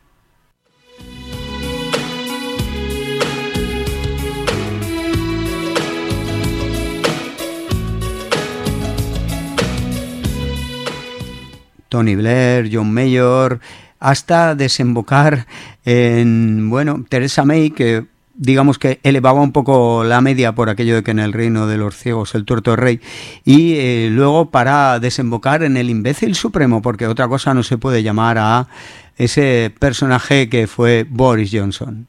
Tony 11.93 12.17
Blair, 12.17 12.71
John 12.73 12.91
Mayor, 12.91 13.61
hasta 14.01 14.55
desembocar 14.55 15.47
en, 15.85 16.71
bueno, 16.71 17.05
Teresa 17.07 17.45
May, 17.45 17.71
que 17.71 18.07
digamos 18.35 18.79
que 18.79 18.99
elevaba 19.03 19.43
un 19.43 19.53
poco 19.53 20.03
la 20.03 20.23
media 20.23 20.55
por 20.55 20.71
aquello 20.71 20.95
de 20.95 21.03
que 21.03 21.11
en 21.11 21.19
el 21.19 21.35
reino 21.35 21.67
de 21.67 21.77
los 21.77 21.95
ciegos 21.95 22.35
el 22.35 22.47
tuerto 22.47 22.77
rey, 22.77 23.03
y 23.45 23.75
eh, 23.75 24.09
luego 24.11 24.51
para 24.51 25.01
desembocar 25.01 25.63
en 25.65 25.77
el 25.77 25.91
imbécil 25.91 26.35
supremo, 26.35 26.81
porque 26.81 27.07
otra 27.07 27.29
cosa 27.29 27.53
no 27.53 27.63
se 27.63 27.77
puede 27.77 28.03
llamar 28.03 28.39
a 28.39 28.69
ese 29.19 29.71
personaje 29.79 30.49
que 30.49 30.67
fue 30.67 31.07
Boris 31.07 31.51
Johnson. 31.53 32.09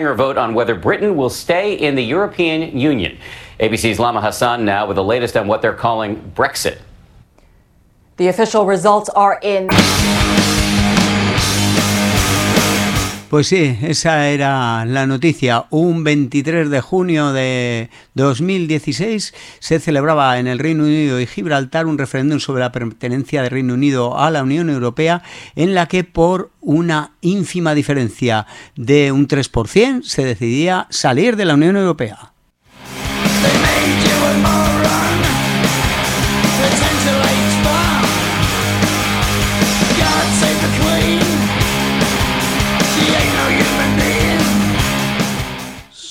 Hanger 0.00 0.14
vote 0.14 0.38
on 0.38 0.54
whether 0.54 0.74
Britain 0.74 1.14
will 1.14 1.28
stay 1.28 1.74
in 1.74 1.94
the 1.94 2.02
European 2.02 2.78
Union. 2.78 3.18
ABC's 3.60 3.98
Lama 3.98 4.22
Hassan 4.22 4.64
now 4.64 4.86
with 4.86 4.94
the 4.94 5.04
latest 5.04 5.36
on 5.36 5.46
what 5.46 5.60
they're 5.60 5.74
calling 5.74 6.32
Brexit. 6.34 6.78
The 8.16 8.28
official 8.28 8.64
results 8.64 9.10
are 9.10 9.38
in. 9.42 9.68
Pues 13.30 13.46
sí, 13.46 13.78
esa 13.82 14.28
era 14.28 14.84
la 14.84 15.06
noticia. 15.06 15.66
Un 15.70 16.02
23 16.02 16.68
de 16.68 16.80
junio 16.80 17.32
de 17.32 17.88
2016 18.14 19.32
se 19.60 19.78
celebraba 19.78 20.40
en 20.40 20.48
el 20.48 20.58
Reino 20.58 20.82
Unido 20.82 21.20
y 21.20 21.28
Gibraltar 21.28 21.86
un 21.86 21.96
referéndum 21.96 22.40
sobre 22.40 22.62
la 22.62 22.72
pertenencia 22.72 23.42
del 23.42 23.52
Reino 23.52 23.74
Unido 23.74 24.18
a 24.18 24.32
la 24.32 24.42
Unión 24.42 24.68
Europea 24.68 25.22
en 25.54 25.76
la 25.76 25.86
que 25.86 26.02
por 26.02 26.50
una 26.60 27.12
ínfima 27.20 27.72
diferencia 27.76 28.48
de 28.74 29.12
un 29.12 29.28
3% 29.28 30.02
se 30.02 30.24
decidía 30.24 30.88
salir 30.90 31.36
de 31.36 31.44
la 31.44 31.54
Unión 31.54 31.76
Europea. 31.76 32.32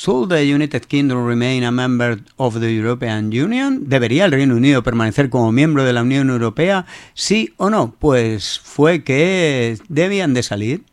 Should 0.01 0.29
the 0.29 0.45
United 0.45 0.87
Kingdom 0.87 1.25
remain 1.25 1.65
a 1.65 1.71
member 1.71 2.19
of 2.37 2.61
the 2.61 2.73
European 2.73 3.33
Union? 3.33 3.89
¿Debería 3.89 4.23
el 4.23 4.31
Reino 4.31 4.55
Unido 4.55 4.81
permanecer 4.81 5.29
como 5.29 5.51
miembro 5.51 5.83
de 5.83 5.91
la 5.91 6.03
Unión 6.03 6.29
Europea? 6.29 6.85
¿Sí 7.13 7.53
o 7.57 7.69
no? 7.69 7.93
Pues 7.99 8.61
fue 8.63 9.03
que 9.03 9.77
debían 9.89 10.33
de 10.33 10.43
salir. 10.43 10.85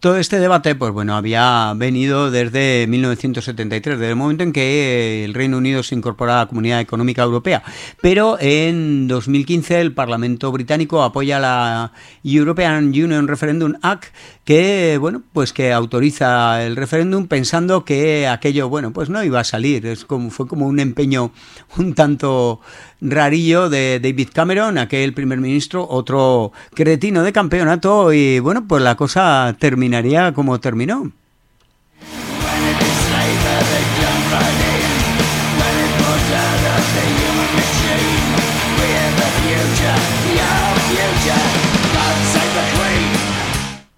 Todo 0.00 0.16
este 0.16 0.38
debate, 0.38 0.76
pues 0.76 0.92
bueno, 0.92 1.16
había 1.16 1.72
venido 1.74 2.30
desde 2.30 2.86
1973, 2.86 3.98
desde 3.98 4.10
el 4.10 4.14
momento 4.14 4.44
en 4.44 4.52
que 4.52 5.24
el 5.24 5.34
Reino 5.34 5.58
Unido 5.58 5.82
se 5.82 5.96
incorporó 5.96 6.34
a 6.34 6.36
la 6.36 6.46
Comunidad 6.46 6.80
Económica 6.80 7.24
Europea. 7.24 7.64
Pero 8.00 8.38
en 8.38 9.08
2015 9.08 9.80
el 9.80 9.94
Parlamento 9.94 10.52
británico 10.52 11.02
apoya 11.02 11.40
la 11.40 11.90
European 12.22 12.84
Union 12.90 13.26
Referendum 13.26 13.74
Act, 13.82 14.14
que 14.44 14.98
bueno, 15.00 15.24
pues 15.32 15.52
que 15.52 15.72
autoriza 15.72 16.64
el 16.64 16.76
referéndum 16.76 17.26
pensando 17.26 17.84
que 17.84 18.28
aquello, 18.28 18.68
bueno, 18.68 18.92
pues 18.92 19.10
no 19.10 19.24
iba 19.24 19.40
a 19.40 19.44
salir. 19.44 19.84
Es 19.84 20.04
como 20.04 20.30
fue 20.30 20.46
como 20.46 20.68
un 20.68 20.78
empeño 20.78 21.32
un 21.76 21.94
tanto 21.94 22.60
rarillo 23.00 23.68
de 23.68 24.00
David 24.00 24.28
Cameron, 24.32 24.78
aquel 24.78 25.12
primer 25.14 25.38
ministro, 25.38 25.86
otro 25.88 26.52
cretino 26.74 27.22
de 27.22 27.32
campeonato 27.32 28.12
y 28.12 28.40
bueno, 28.40 28.66
pues 28.66 28.82
la 28.82 28.96
cosa 28.96 29.56
terminaría 29.58 30.32
como 30.32 30.60
terminó. 30.60 31.12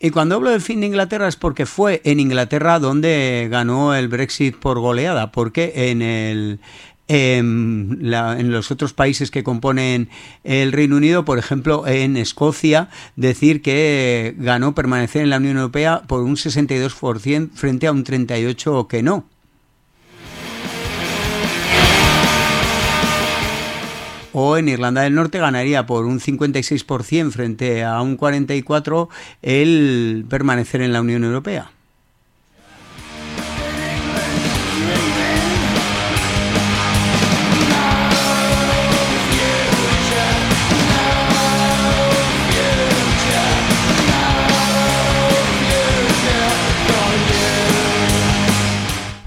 Y 0.03 0.09
cuando 0.13 0.37
hablo 0.37 0.51
del 0.51 0.63
fin 0.63 0.81
de 0.81 0.87
Inglaterra 0.87 1.29
es 1.29 1.37
porque 1.37 1.67
fue 1.67 2.01
en 2.05 2.21
Inglaterra 2.21 2.79
donde 2.79 3.49
ganó 3.51 3.95
el 3.95 4.09
Brexit 4.09 4.57
por 4.57 4.81
goleada, 4.81 5.31
porque 5.31 5.91
en 5.91 6.01
el, 6.01 6.61
en, 7.11 7.99
los 8.53 8.70
otros 8.70 8.92
países 8.92 9.31
que 9.31 9.42
componen 9.42 10.09
el 10.44 10.70
Reino 10.70 10.96
Unido, 10.96 11.25
por 11.25 11.38
ejemplo, 11.38 11.87
en 11.87 12.16
Escocia, 12.16 12.88
decir 13.16 13.62
que 13.62 14.35
ganó 14.38 14.75
permanecer 14.75 15.23
en 15.23 15.31
la 15.31 15.38
Unión 15.38 15.57
Europea 15.57 16.03
por 16.07 16.20
un 16.20 16.37
62% 16.37 17.51
frente 17.53 17.88
a 17.88 17.92
un 17.92 18.05
38% 18.05 18.87
que 18.87 19.03
no. 19.03 19.27
o 24.33 24.57
en 24.57 24.68
Irlanda 24.68 25.03
del 25.03 25.16
Norte 25.16 25.40
ganaría 25.40 25.87
por 25.87 26.07
un 26.07 26.20
56% 26.20 27.33
frente 27.33 27.83
a 27.83 28.01
un 28.01 28.16
44% 28.16 29.09
el 29.42 30.25
permanecer 30.31 30.83
en 30.83 30.92
la 30.92 31.00
Unión 31.00 31.25
Europea. 31.25 31.73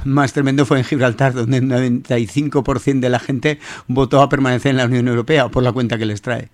Más 0.05 0.33
tremendo 0.33 0.65
fue 0.65 0.79
en 0.79 0.83
Gibraltar, 0.83 1.33
donde 1.33 1.57
el 1.57 1.63
95% 1.63 2.99
de 2.99 3.09
la 3.09 3.19
gente 3.19 3.59
votó 3.87 4.21
a 4.21 4.29
permanecer 4.29 4.71
en 4.71 4.77
la 4.77 4.85
Unión 4.85 5.07
Europea 5.07 5.49
por 5.49 5.63
la 5.63 5.71
cuenta 5.71 5.97
que 5.97 6.05
les 6.05 6.21
trae. 6.21 6.49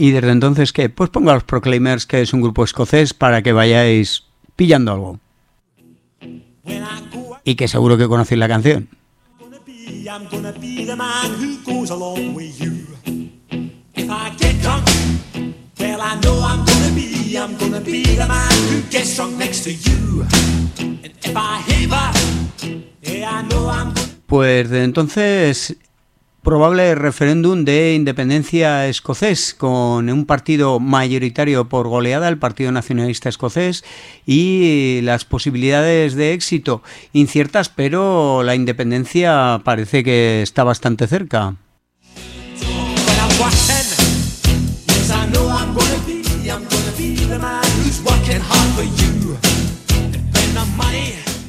Y 0.00 0.12
desde 0.12 0.30
entonces, 0.30 0.72
¿qué? 0.72 0.88
Pues 0.88 1.10
pongo 1.10 1.32
a 1.32 1.34
los 1.34 1.42
Proclaimers, 1.42 2.06
que 2.06 2.22
es 2.22 2.32
un 2.32 2.40
grupo 2.40 2.62
escocés, 2.62 3.12
para 3.12 3.42
que 3.42 3.52
vayáis 3.52 4.22
pillando 4.54 4.92
algo. 4.92 5.18
Y 7.42 7.56
que 7.56 7.66
seguro 7.66 7.98
que 7.98 8.06
conocéis 8.06 8.38
la 8.38 8.46
canción. 8.46 8.88
Pues 24.26 24.70
desde 24.70 24.84
entonces 24.84 25.76
probable 26.48 26.94
referéndum 26.94 27.66
de 27.66 27.92
independencia 27.92 28.88
escocés 28.88 29.52
con 29.52 30.08
un 30.08 30.24
partido 30.24 30.80
mayoritario 30.80 31.68
por 31.68 31.88
goleada, 31.88 32.26
el 32.26 32.38
Partido 32.38 32.72
Nacionalista 32.72 33.28
Escocés, 33.28 33.84
y 34.24 35.00
las 35.02 35.26
posibilidades 35.26 36.14
de 36.14 36.32
éxito 36.32 36.82
inciertas, 37.12 37.68
pero 37.68 38.42
la 38.44 38.54
independencia 38.54 39.60
parece 39.62 40.02
que 40.02 40.40
está 40.40 40.64
bastante 40.64 41.06
cerca. 41.06 41.56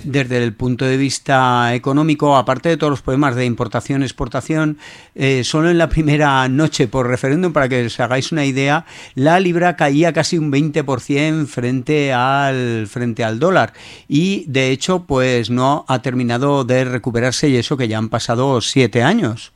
Desde 0.10 0.44
el 0.44 0.54
punto 0.54 0.86
de 0.86 0.98
vista 0.98 1.74
económico, 1.74 2.36
aparte 2.36 2.70
de 2.70 2.78
todos 2.78 2.92
los 2.92 3.02
problemas 3.02 3.36
de 3.36 3.46
importación, 3.46 4.04
exportación, 4.04 4.78
eh, 5.16 5.44
solo 5.44 5.70
en 5.70 5.78
la 5.78 5.90
primera 5.90 6.48
noche 6.50 6.88
por 6.88 7.08
referéndum, 7.08 7.54
para 7.54 7.70
que 7.70 7.86
os 7.86 8.00
hagáis 8.00 8.32
una 8.32 8.46
idea, 8.46 8.86
la 9.16 9.40
libra 9.40 9.76
caía 9.76 10.14
casi 10.14 10.38
un 10.38 10.52
20% 10.52 11.46
frente 11.48 12.14
al, 12.14 12.88
frente 12.88 13.24
al 13.24 13.40
dólar. 13.40 13.74
Y 14.08 14.46
de 14.48 14.72
hecho, 14.72 15.06
pues 15.06 15.50
no 15.50 15.86
ha 15.88 16.02
terminado 16.02 16.64
de 16.64 16.86
recuperarse 16.86 17.50
y 17.50 17.58
eso 17.58 17.78
que 17.78 17.88
ya 17.88 17.98
han 17.98 18.10
pasado 18.10 18.62
siete 18.62 19.04
años. 19.04 19.54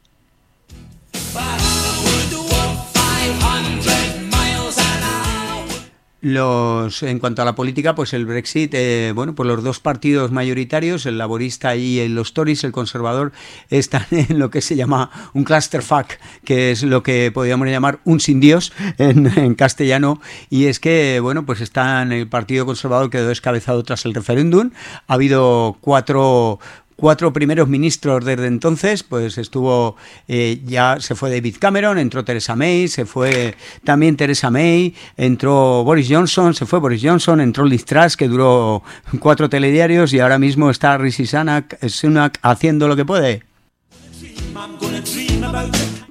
Los, 6.24 7.04
en 7.04 7.20
cuanto 7.20 7.42
a 7.42 7.46
la 7.46 7.54
política, 7.54 7.96
pues 7.96 8.14
el 8.14 8.26
Brexit, 8.26 8.74
eh, 8.76 9.12
bueno, 9.14 9.36
pues 9.36 9.46
los 9.46 9.62
dos 9.62 9.82
partidos 9.82 10.32
mayoritarios, 10.32 11.06
el 11.06 11.18
laborista 11.18 11.76
y 11.76 12.08
los 12.08 12.34
Tories, 12.34 12.64
el 12.64 12.72
conservador, 12.72 13.34
están 13.70 14.06
en 14.12 14.40
lo 14.40 14.50
que 14.50 14.62
se 14.62 14.78
llama 14.78 15.12
un 15.34 15.44
clusterfuck, 15.44 16.14
que 16.46 16.72
es 16.72 16.84
lo 16.84 17.04
que 17.04 17.30
podríamos 17.34 17.68
llamar 17.68 18.00
un 18.06 18.22
sin 18.22 18.40
Dios 18.40 18.72
en, 19.00 19.38
en 19.38 19.54
castellano, 19.56 20.22
y 20.50 20.68
es 20.68 20.80
que, 20.80 21.20
bueno, 21.20 21.46
pues 21.46 21.60
están, 21.60 22.14
el 22.14 22.30
Partido 22.30 22.66
Conservador 22.66 23.10
quedó 23.10 23.28
descabezado 23.28 23.84
tras 23.84 24.06
el 24.06 24.14
referéndum, 24.14 24.72
ha 25.08 25.16
habido 25.16 25.76
cuatro 25.82 26.58
cuatro 26.96 27.34
primeros 27.34 27.68
ministros 27.68 28.26
desde 28.26 28.48
entonces, 28.48 29.04
pues 29.04 29.38
estuvo, 29.38 29.96
eh, 30.28 30.62
ya 30.66 30.98
se 31.00 31.16
fue 31.16 31.30
David 31.30 31.56
Cameron, 31.60 31.98
entró 31.98 32.24
Theresa 32.24 32.56
May, 32.56 32.88
se 32.88 33.06
fue 33.06 33.56
también 33.84 34.16
Theresa 34.16 34.50
May, 34.50 34.94
entró 35.18 35.84
Boris 35.84 36.08
Johnson, 36.10 36.54
se 36.54 36.66
fue 36.66 36.80
Boris 36.80 37.02
Johnson, 37.04 37.42
entró 37.42 37.66
Liz 37.66 37.86
Truss, 37.86 38.18
que 38.18 38.28
duró 38.28 38.84
cuatro 39.20 39.50
telediarios 39.50 40.14
y 40.14 40.20
ahora 40.20 40.40
mismo 40.40 40.70
está 40.70 40.98
Rishi 40.98 41.26
Sunak, 41.26 41.78
Sunak 41.88 42.40
haciendo 42.42 42.88
lo 42.88 42.96
que 42.96 43.06
puede. 43.06 43.44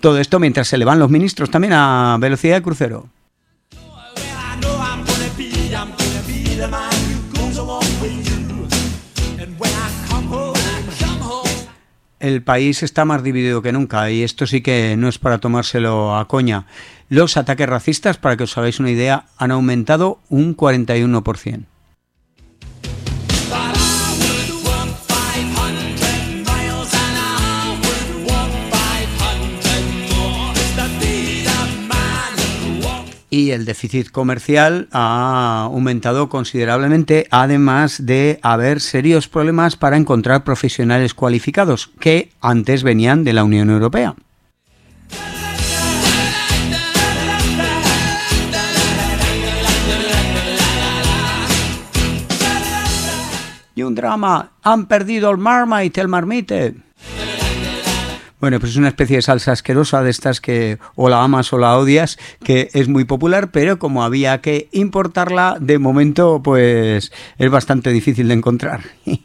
Todo 0.01 0.19
esto 0.19 0.41
mientras 0.41 0.69
se 0.69 0.79
le 0.79 0.85
van 0.85 0.99
los 0.99 1.11
ministros 1.11 1.51
también 1.51 1.73
a 1.75 2.17
velocidad 2.21 2.57
de 2.57 2.63
crucero. 2.63 3.09
El 12.23 12.43
país 12.43 12.85
está 12.85 13.05
más 13.05 13.25
dividido 13.25 13.63
que 13.63 13.73
nunca 13.73 14.09
y 14.11 14.23
esto 14.23 14.47
sí 14.47 14.61
que 14.61 14.97
no 14.97 15.09
es 15.09 15.19
para 15.19 15.39
tomárselo 15.39 16.17
a 16.17 16.29
coña. 16.29 16.67
Los 17.09 17.37
ataques 17.37 17.69
racistas, 17.69 18.17
para 18.17 18.37
que 18.37 18.45
os 18.45 18.57
hagáis 18.57 18.79
una 18.79 18.93
idea, 18.93 19.27
han 19.37 19.51
aumentado 19.51 20.21
un 20.29 20.57
41%. 20.57 21.72
Y 33.33 33.53
el 33.53 33.65
déficit 33.65 34.11
comercial 34.11 34.89
ha 34.93 35.63
aumentado 35.65 36.29
considerablemente, 36.29 37.29
además 37.31 38.05
de 38.05 38.39
haber 38.43 38.83
serios 38.83 39.27
problemas 39.27 39.75
para 39.75 39.97
encontrar 39.97 40.45
profesionales 40.45 41.15
cualificados 41.15 41.91
que 41.99 42.31
antes 42.43 42.83
venían 42.83 43.25
de 43.25 43.33
la 43.33 43.43
Unión 43.43 43.71
Europea. 43.71 44.15
Y 53.75 53.83
un 53.83 53.95
drama, 53.95 54.51
han 54.63 54.85
perdido 54.85 55.31
el 55.31 55.39
Marmite, 55.39 56.03
el 56.03 56.09
marmite. 56.09 56.75
Bueno, 58.43 58.59
pues 58.59 58.73
es 58.73 58.77
una 58.77 58.89
especie 58.89 59.15
de 59.15 59.23
salsa 59.23 59.53
asquerosa 59.53 60.03
de 60.03 60.11
estas 60.11 60.41
que 60.41 60.79
o 60.97 61.09
la 61.09 61.23
amas 61.23 61.53
o 61.53 61.59
la 61.59 61.79
odias, 61.79 62.19
que 62.43 62.71
es 62.73 62.89
muy 62.89 63.05
popular, 63.05 63.53
pero 63.53 63.79
como 63.79 64.03
había 64.03 64.41
que 64.41 64.69
importarla, 64.73 65.59
de 65.61 65.79
momento 65.79 66.41
pues 66.43 67.13
es 67.39 67.51
bastante 67.53 67.91
difícil 67.91 68.27
de 68.27 68.35
encontrar. 68.35 68.81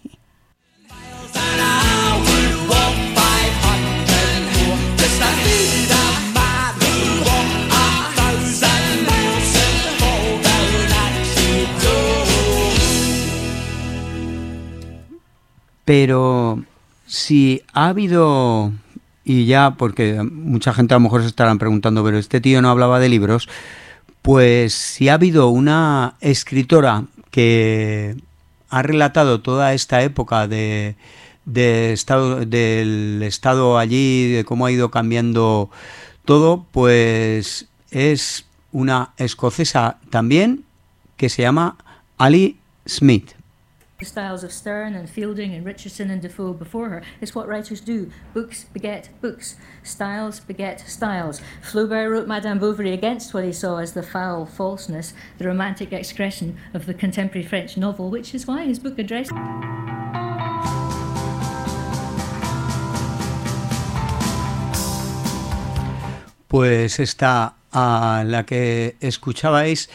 Pero 15.85 16.63
si 17.05 17.63
ha 17.73 17.87
habido 17.87 18.73
y 19.27 19.45
ya, 19.45 19.71
porque 19.71 20.23
mucha 20.23 20.73
gente 20.73 20.93
a 20.93 20.97
lo 20.97 21.01
mejor 21.01 21.21
se 21.21 21.27
estarán 21.27 21.59
preguntando, 21.59 22.01
pero 22.01 22.17
este 22.17 22.39
tío 22.39 22.61
no 22.61 22.69
hablaba 22.69 22.97
de 22.97 23.09
libros, 23.09 23.49
pues 24.21 24.73
si 24.73 25.09
ha 25.09 25.15
habido 25.15 25.49
una 25.49 26.15
escritora 26.21 27.03
que 27.29 28.15
ha 28.69 28.81
relatado 28.83 29.41
toda 29.41 29.73
esta 29.73 30.01
época 30.01 30.47
de, 30.47 30.95
estado, 31.45 32.45
del 32.45 33.21
estado 33.21 33.77
allí, 33.77 34.31
de 34.31 34.45
cómo 34.45 34.65
ha 34.65 34.71
ido 34.71 34.91
cambiando 34.91 35.69
todo, 36.23 36.65
pues 36.71 37.67
es 37.91 38.45
una 38.71 39.11
escocesa 39.17 39.97
también 40.09 40.63
que 41.17 41.27
se 41.27 41.41
llama 41.41 41.75
Ali 42.17 42.59
Smith. 42.87 43.36
The 43.99 44.05
styles 44.05 44.43
of 44.43 44.51
Sterne 44.51 44.93
and 44.93 45.09
Fielding 45.09 45.55
and 45.55 45.65
Richardson 45.65 46.11
and 46.11 46.21
Defoe 46.21 46.53
before 46.53 46.89
her. 46.89 47.01
It's 47.19 47.33
what 47.33 47.47
writers 47.47 47.81
do. 47.81 48.11
Books 48.31 48.65
beget 48.65 49.09
books. 49.21 49.55
Styles 49.81 50.39
beget 50.39 50.81
styles. 50.81 51.41
Flaubert 51.63 52.11
wrote 52.11 52.27
Madame 52.27 52.59
Bovary 52.59 52.93
against 52.93 53.33
what 53.33 53.43
he 53.43 53.51
saw 53.51 53.77
as 53.77 53.93
the 53.93 54.03
foul 54.03 54.45
falseness, 54.45 55.15
the 55.39 55.47
romantic 55.47 55.93
expression 55.93 56.59
of 56.75 56.85
the 56.85 56.93
contemporary 56.93 57.43
French 57.43 57.75
novel, 57.75 58.11
which 58.11 58.35
is 58.35 58.45
why 58.45 58.65
his 58.65 58.77
book 58.77 58.99
addressed. 58.99 59.31
Pues 66.47 66.99
esta 66.99 67.55
a 67.73 68.23
la 68.25 68.43
que 68.43 68.95
escuchabais 69.01 69.87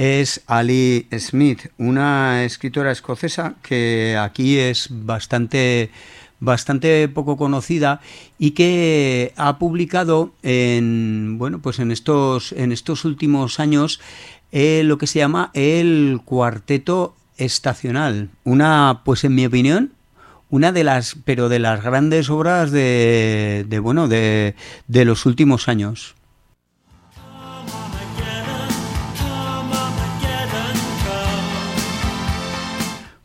es 0.00 0.40
Ali 0.46 1.08
Smith, 1.18 1.66
una 1.76 2.44
escritora 2.44 2.90
escocesa 2.90 3.56
que 3.62 4.16
aquí 4.18 4.56
es 4.56 4.88
bastante 4.90 5.90
bastante 6.38 7.06
poco 7.08 7.36
conocida 7.36 8.00
y 8.38 8.52
que 8.52 9.34
ha 9.36 9.58
publicado 9.58 10.32
en 10.42 11.36
bueno 11.36 11.58
pues 11.58 11.80
en 11.80 11.90
estos 11.90 12.52
en 12.52 12.72
estos 12.72 13.04
últimos 13.04 13.60
años 13.60 14.00
eh, 14.52 14.80
lo 14.86 14.96
que 14.96 15.06
se 15.06 15.18
llama 15.18 15.50
el 15.52 16.22
cuarteto 16.24 17.14
estacional. 17.36 18.30
Una 18.42 19.02
pues 19.04 19.24
en 19.24 19.34
mi 19.34 19.44
opinión 19.44 19.92
una 20.48 20.72
de 20.72 20.82
las 20.82 21.14
pero 21.26 21.50
de 21.50 21.58
las 21.58 21.84
grandes 21.84 22.30
obras 22.30 22.70
de, 22.70 23.66
de 23.68 23.78
bueno 23.80 24.08
de, 24.08 24.54
de 24.88 25.04
los 25.04 25.26
últimos 25.26 25.68
años 25.68 26.14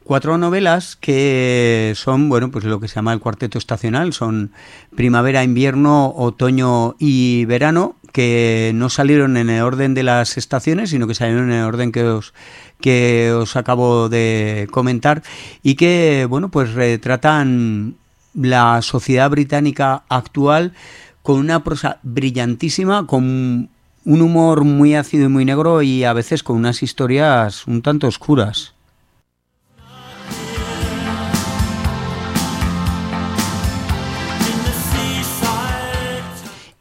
cuatro 0.06 0.38
novelas 0.38 0.96
que 0.96 1.94
son, 1.96 2.30
bueno, 2.30 2.52
pues 2.52 2.64
lo 2.64 2.80
que 2.80 2.88
se 2.88 2.96
llama 2.96 3.12
el 3.12 3.20
cuarteto 3.20 3.58
estacional, 3.58 4.14
son 4.14 4.52
primavera, 4.96 5.44
invierno, 5.44 6.14
otoño 6.16 6.96
y 7.00 7.44
verano, 7.46 7.96
que 8.14 8.72
no 8.76 8.90
salieron 8.90 9.36
en 9.36 9.50
el 9.50 9.62
orden 9.64 9.94
de 9.94 10.04
las 10.04 10.38
estaciones, 10.38 10.92
sino 10.92 11.08
que 11.08 11.16
salieron 11.16 11.52
en 11.52 11.58
el 11.58 11.66
orden 11.66 11.92
que 11.92 12.04
os 12.04 12.34
que 12.80 13.34
os 13.34 13.56
acabo 13.56 14.10
de 14.10 14.68
comentar 14.72 15.24
y 15.64 15.76
que, 15.76 16.28
bueno, 16.30 16.50
pues 16.50 16.74
retratan 16.74 17.96
la 18.36 18.82
sociedad 18.82 19.30
británica 19.30 20.04
actual 20.08 20.74
con 21.24 21.40
una 21.40 21.64
prosa 21.64 21.98
brillantísima, 22.04 23.08
con 23.08 23.70
un 24.06 24.22
humor 24.22 24.66
muy 24.66 24.94
ácido 24.94 25.26
y 25.26 25.30
muy 25.30 25.46
negro 25.46 25.82
y 25.82 26.04
a 26.04 26.14
veces 26.14 26.44
con 26.44 26.58
unas 26.58 26.84
historias 26.84 27.66
un 27.66 27.82
tanto 27.82 28.08
oscuras. 28.08 28.75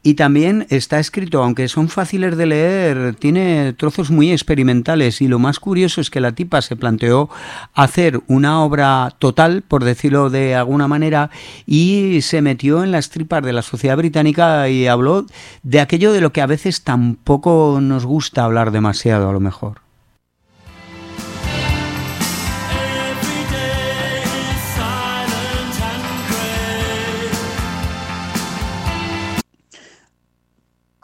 Y 0.07 0.13
también 0.13 0.67
está 0.69 0.99
escrito, 0.99 1.41
aunque 1.41 1.67
son 1.67 1.89
fáciles 1.89 2.37
de 2.37 2.45
leer, 2.45 3.15
tiene 3.15 3.73
trozos 3.73 4.11
muy 4.11 4.31
experimentales 4.31 5.19
y 5.19 5.27
lo 5.27 5.39
más 5.39 5.59
curioso 5.59 5.99
es 5.99 6.11
que 6.11 6.21
la 6.21 6.33
tipa 6.33 6.61
se 6.61 6.75
planteó 6.75 7.27
hacer 7.73 8.21
una 8.27 8.61
obra 8.63 9.15
total, 9.17 9.63
por 9.63 9.83
decirlo 9.83 10.29
de 10.29 10.53
alguna 10.53 10.87
manera, 10.87 11.31
y 11.65 12.19
se 12.21 12.43
metió 12.43 12.83
en 12.83 12.91
las 12.91 13.09
tripas 13.09 13.43
de 13.43 13.53
la 13.53 13.63
sociedad 13.63 13.97
británica 13.97 14.69
y 14.69 14.85
habló 14.85 15.25
de 15.63 15.79
aquello 15.79 16.13
de 16.13 16.21
lo 16.21 16.31
que 16.31 16.43
a 16.43 16.45
veces 16.45 16.83
tampoco 16.83 17.79
nos 17.81 18.05
gusta 18.05 18.43
hablar 18.43 18.69
demasiado 18.69 19.27
a 19.27 19.33
lo 19.33 19.39
mejor. 19.39 19.84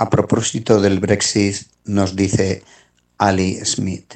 A 0.02 0.10
propósito 0.10 0.82
del 0.82 1.00
Brexit, 1.00 1.58
nos 1.86 2.16
dice 2.16 2.64
Ali 3.20 3.64
Smith. 3.64 4.16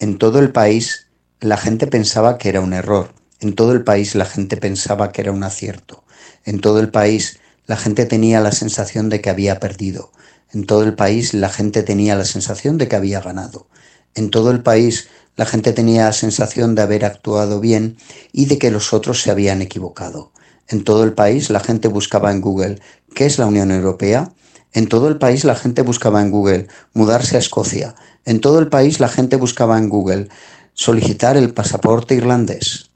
En 0.00 0.18
todo 0.18 0.40
el 0.40 0.50
país 0.50 1.06
la 1.38 1.56
gente 1.56 1.86
pensaba 1.86 2.36
que 2.36 2.48
era 2.48 2.60
un 2.60 2.72
error. 2.72 3.14
En 3.38 3.54
todo 3.54 3.70
el 3.70 3.84
país 3.84 4.16
la 4.16 4.24
gente 4.24 4.56
pensaba 4.56 5.12
que 5.12 5.20
era 5.20 5.30
un 5.30 5.44
acierto. 5.44 6.02
En 6.44 6.60
todo 6.60 6.80
el 6.80 6.90
país 6.90 7.38
la 7.66 7.76
gente 7.76 8.06
tenía 8.06 8.40
la 8.40 8.50
sensación 8.50 9.08
de 9.08 9.20
que 9.20 9.30
había 9.30 9.60
perdido. 9.60 10.10
En 10.52 10.66
todo 10.66 10.82
el 10.82 10.96
país 10.96 11.32
la 11.32 11.48
gente 11.48 11.84
tenía 11.84 12.16
la 12.16 12.24
sensación 12.24 12.76
de 12.76 12.88
que 12.88 12.96
había 12.96 13.20
ganado. 13.20 13.68
En 14.16 14.30
todo 14.30 14.50
el 14.50 14.64
país 14.64 15.10
la 15.36 15.46
gente 15.46 15.72
tenía 15.72 16.06
la 16.06 16.12
sensación 16.12 16.74
de 16.74 16.82
haber 16.82 17.04
actuado 17.04 17.60
bien 17.60 17.98
y 18.32 18.46
de 18.46 18.58
que 18.58 18.72
los 18.72 18.92
otros 18.92 19.22
se 19.22 19.30
habían 19.30 19.62
equivocado. 19.62 20.32
En 20.70 20.84
todo 20.84 21.02
el 21.02 21.12
país 21.14 21.50
la 21.50 21.58
gente 21.58 21.88
buscaba 21.88 22.30
en 22.30 22.40
Google 22.40 22.78
¿qué 23.12 23.26
es 23.26 23.40
la 23.40 23.46
Unión 23.46 23.72
Europea? 23.72 24.32
En 24.72 24.86
todo 24.88 25.08
el 25.08 25.18
país 25.18 25.44
la 25.44 25.56
gente 25.56 25.82
buscaba 25.82 26.22
en 26.22 26.30
Google 26.30 26.68
mudarse 26.94 27.34
a 27.34 27.40
Escocia. 27.40 27.96
En 28.24 28.40
todo 28.40 28.60
el 28.60 28.68
país 28.68 29.00
la 29.00 29.08
gente 29.08 29.34
buscaba 29.34 29.78
en 29.78 29.88
Google 29.88 30.28
solicitar 30.74 31.36
el 31.36 31.52
pasaporte 31.52 32.14
irlandés. 32.14 32.90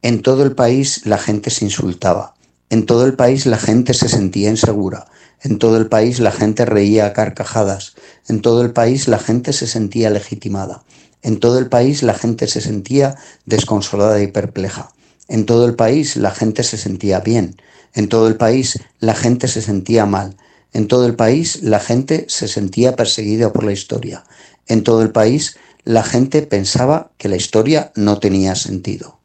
En 0.00 0.22
todo 0.22 0.44
el 0.44 0.54
país 0.54 1.04
la 1.04 1.18
gente 1.18 1.50
se 1.50 1.66
insultaba. 1.66 2.34
En 2.70 2.86
todo 2.86 3.04
el 3.04 3.14
país 3.16 3.44
la 3.44 3.58
gente 3.58 3.92
se 3.92 4.08
sentía 4.08 4.48
insegura. 4.48 5.04
En 5.44 5.58
todo 5.58 5.76
el 5.76 5.88
país 5.88 6.20
la 6.20 6.30
gente 6.30 6.64
reía 6.64 7.06
a 7.06 7.12
carcajadas. 7.12 7.94
En 8.28 8.42
todo 8.42 8.62
el 8.62 8.72
país 8.72 9.08
la 9.08 9.18
gente 9.18 9.52
se 9.52 9.66
sentía 9.66 10.08
legitimada. 10.08 10.84
En 11.22 11.40
todo 11.40 11.58
el 11.58 11.68
país 11.68 12.04
la 12.04 12.14
gente 12.14 12.46
se 12.46 12.60
sentía 12.60 13.16
desconsolada 13.44 14.22
y 14.22 14.28
perpleja. 14.28 14.92
En 15.28 15.44
todo 15.44 15.66
el 15.66 15.74
país 15.74 16.16
la 16.16 16.30
gente 16.30 16.62
se 16.62 16.76
sentía 16.76 17.18
bien. 17.20 17.56
En 17.94 18.08
todo 18.08 18.28
el 18.28 18.36
país 18.36 18.78
la 19.00 19.14
gente 19.14 19.48
se 19.48 19.62
sentía 19.62 20.06
mal. 20.06 20.36
En 20.72 20.86
todo 20.86 21.06
el 21.06 21.16
país 21.16 21.62
la 21.62 21.80
gente 21.80 22.24
se 22.28 22.46
sentía 22.46 22.94
perseguida 22.94 23.52
por 23.52 23.64
la 23.64 23.72
historia. 23.72 24.24
En 24.68 24.84
todo 24.84 25.02
el 25.02 25.10
país 25.10 25.56
la 25.84 26.04
gente 26.04 26.42
pensaba 26.42 27.10
que 27.18 27.28
la 27.28 27.36
historia 27.36 27.90
no 27.96 28.20
tenía 28.20 28.54
sentido. 28.54 29.18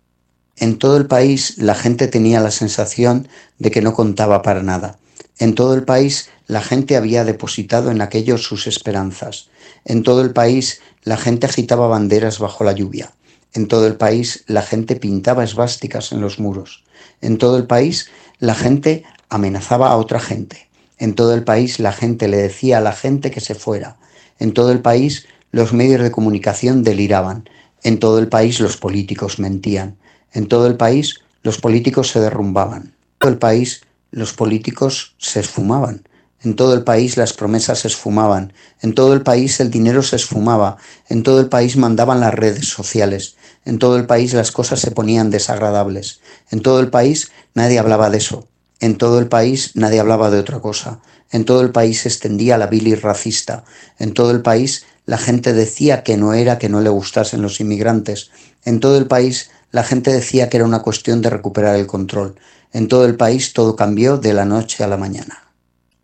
En 0.55 0.79
todo 0.79 0.97
el 0.97 1.05
país 1.05 1.59
la 1.59 1.75
gente 1.75 2.07
tenía 2.07 2.39
la 2.39 2.49
sensación 2.49 3.27
de 3.59 3.69
que 3.69 3.83
no 3.83 3.93
contaba 3.93 4.41
para 4.41 4.63
nada. 4.63 4.97
En 5.39 5.53
todo 5.53 5.75
el 5.75 5.83
país 5.83 6.29
la 6.47 6.61
gente 6.61 6.95
había 6.95 7.23
depositado 7.23 7.91
en 7.91 8.01
aquello 8.01 8.37
sus 8.37 8.65
esperanzas. 8.65 9.49
En 9.85 10.03
todo 10.03 10.21
el 10.21 10.31
país 10.31 10.81
la 11.03 11.17
gente 11.17 11.45
agitaba 11.45 11.87
banderas 11.87 12.39
bajo 12.39 12.63
la 12.63 12.71
lluvia. 12.71 13.11
En 13.53 13.67
todo 13.67 13.85
el 13.87 13.95
país 13.95 14.43
la 14.47 14.61
gente 14.61 14.95
pintaba 14.95 15.43
esvásticas 15.43 16.11
en 16.11 16.21
los 16.21 16.39
muros. 16.39 16.83
En 17.21 17.37
todo 17.37 17.57
el 17.57 17.67
país 17.67 18.09
la 18.39 18.55
gente 18.55 19.03
amenazaba 19.29 19.89
a 19.89 19.97
otra 19.97 20.19
gente. 20.19 20.69
En 20.97 21.13
todo 21.13 21.33
el 21.33 21.43
país 21.43 21.79
la 21.79 21.93
gente 21.93 22.27
le 22.27 22.37
decía 22.37 22.79
a 22.79 22.81
la 22.81 22.93
gente 22.93 23.29
que 23.29 23.41
se 23.41 23.55
fuera. 23.55 23.97
En 24.39 24.53
todo 24.53 24.71
el 24.71 24.81
país 24.81 25.27
los 25.51 25.73
medios 25.73 26.01
de 26.01 26.11
comunicación 26.11 26.83
deliraban. 26.83 27.47
En 27.83 27.99
todo 27.99 28.17
el 28.19 28.27
país 28.27 28.59
los 28.59 28.77
políticos 28.77 29.37
mentían. 29.39 29.97
En 30.33 30.47
todo 30.47 30.65
el 30.65 30.77
país 30.77 31.21
los 31.43 31.59
políticos 31.59 32.09
se 32.09 32.19
derrumbaban. 32.19 32.81
En 32.83 32.93
todo 33.19 33.31
el 33.31 33.37
país 33.37 33.81
los 34.17 34.33
políticos 34.33 35.13
se 35.19 35.39
esfumaban. 35.39 36.07
En 36.41 36.55
todo 36.55 36.73
el 36.73 36.83
país 36.83 37.17
las 37.17 37.33
promesas 37.33 37.79
se 37.79 37.87
esfumaban, 37.87 38.51
en 38.81 38.95
todo 38.95 39.13
el 39.13 39.21
país 39.21 39.59
el 39.59 39.69
dinero 39.69 40.01
se 40.01 40.15
esfumaba, 40.15 40.77
en 41.07 41.21
todo 41.21 41.39
el 41.39 41.49
país 41.49 41.77
mandaban 41.77 42.19
las 42.19 42.33
redes 42.33 42.67
sociales, 42.67 43.35
en 43.63 43.77
todo 43.77 43.95
el 43.95 44.07
país 44.07 44.33
las 44.33 44.51
cosas 44.51 44.79
se 44.79 44.89
ponían 44.89 45.29
desagradables, 45.29 46.19
en 46.49 46.61
todo 46.61 46.79
el 46.79 46.89
país 46.89 47.31
nadie 47.53 47.77
hablaba 47.77 48.09
de 48.09 48.17
eso, 48.17 48.47
en 48.79 48.97
todo 48.97 49.19
el 49.19 49.27
país 49.27 49.71
nadie 49.75 49.99
hablaba 49.99 50.31
de 50.31 50.39
otra 50.39 50.59
cosa, 50.59 50.99
en 51.31 51.45
todo 51.45 51.61
el 51.61 51.71
país 51.71 52.01
se 52.01 52.09
extendía 52.09 52.57
la 52.57 52.67
bilis 52.67 53.03
racista, 53.03 53.65
en 53.99 54.13
todo 54.13 54.31
el 54.31 54.41
país 54.41 54.85
la 55.05 55.19
gente 55.19 55.53
decía 55.53 56.03
que 56.03 56.17
no 56.17 56.33
era 56.33 56.57
que 56.57 56.69
no 56.69 56.81
le 56.81 56.89
gustasen 56.89 57.43
los 57.43 57.59
inmigrantes, 57.59 58.31
en 58.65 58.79
todo 58.79 58.97
el 58.97 59.05
país 59.05 59.51
la 59.71 59.83
gente 59.83 60.11
decía 60.11 60.49
que 60.49 60.57
era 60.57 60.65
una 60.65 60.81
cuestión 60.81 61.21
de 61.21 61.29
recuperar 61.29 61.75
el 61.75 61.87
control, 61.87 62.35
en 62.73 62.87
todo 62.87 63.05
el 63.05 63.15
país 63.15 63.53
todo 63.53 63.75
cambió 63.75 64.17
de 64.17 64.33
la 64.33 64.45
noche 64.45 64.83
a 64.83 64.87
la 64.87 64.97
mañana. 64.97 65.53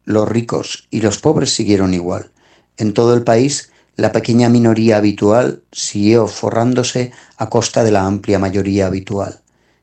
Los 0.05 0.27
ricos 0.27 0.87
y 0.89 1.01
los 1.01 1.19
pobres 1.19 1.53
siguieron 1.53 1.93
igual. 1.93 2.31
En 2.77 2.93
todo 2.93 3.13
el 3.13 3.23
país, 3.23 3.71
la 3.95 4.11
pequeña 4.11 4.49
minoría 4.49 4.97
habitual 4.97 5.63
siguió 5.71 6.27
forrándose 6.27 7.11
a 7.37 7.49
costa 7.49 7.83
de 7.83 7.91
la 7.91 8.05
amplia 8.05 8.39
mayoría 8.39 8.87
habitual. 8.87 9.41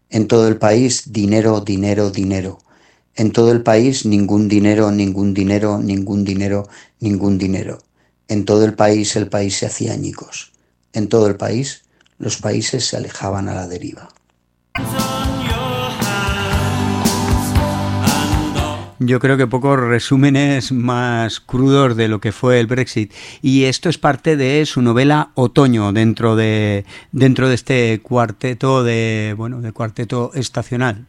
En 0.08 0.26
todo 0.26 0.48
el 0.48 0.56
país, 0.56 1.12
dinero, 1.12 1.60
dinero, 1.60 2.10
dinero. 2.10 2.58
En 3.14 3.30
todo 3.30 3.52
el 3.52 3.62
país, 3.62 4.04
ningún 4.06 4.48
dinero, 4.48 4.90
ningún 4.90 5.34
dinero, 5.34 5.78
ningún 5.78 6.24
dinero, 6.24 6.68
ningún 6.98 7.38
dinero. 7.38 7.78
En 8.26 8.44
todo 8.44 8.64
el 8.64 8.74
país, 8.74 9.14
el 9.16 9.28
país 9.28 9.58
se 9.58 9.66
hacía 9.66 9.92
añicos. 9.92 10.52
En 10.92 11.08
todo 11.08 11.28
el 11.28 11.36
país, 11.36 11.84
los 12.18 12.38
países 12.38 12.86
se 12.86 12.96
alejaban 12.96 13.48
a 13.48 13.54
la 13.54 13.68
deriva. 13.68 14.08
Yo 19.02 19.18
creo 19.18 19.38
que 19.38 19.46
pocos 19.46 19.80
resúmenes 19.80 20.72
más 20.72 21.40
crudos 21.40 21.96
de 21.96 22.06
lo 22.06 22.20
que 22.20 22.32
fue 22.32 22.60
el 22.60 22.66
Brexit. 22.66 23.14
Y 23.40 23.64
esto 23.64 23.88
es 23.88 23.96
parte 23.96 24.36
de 24.36 24.66
su 24.66 24.82
novela 24.82 25.30
Otoño 25.36 25.94
dentro 25.94 26.36
de, 26.36 26.84
dentro 27.10 27.48
de 27.48 27.54
este 27.54 28.00
cuarteto 28.02 28.84
de 28.84 29.34
bueno 29.38 29.62
de 29.62 29.72
cuarteto 29.72 30.32
estacional. 30.34 31.06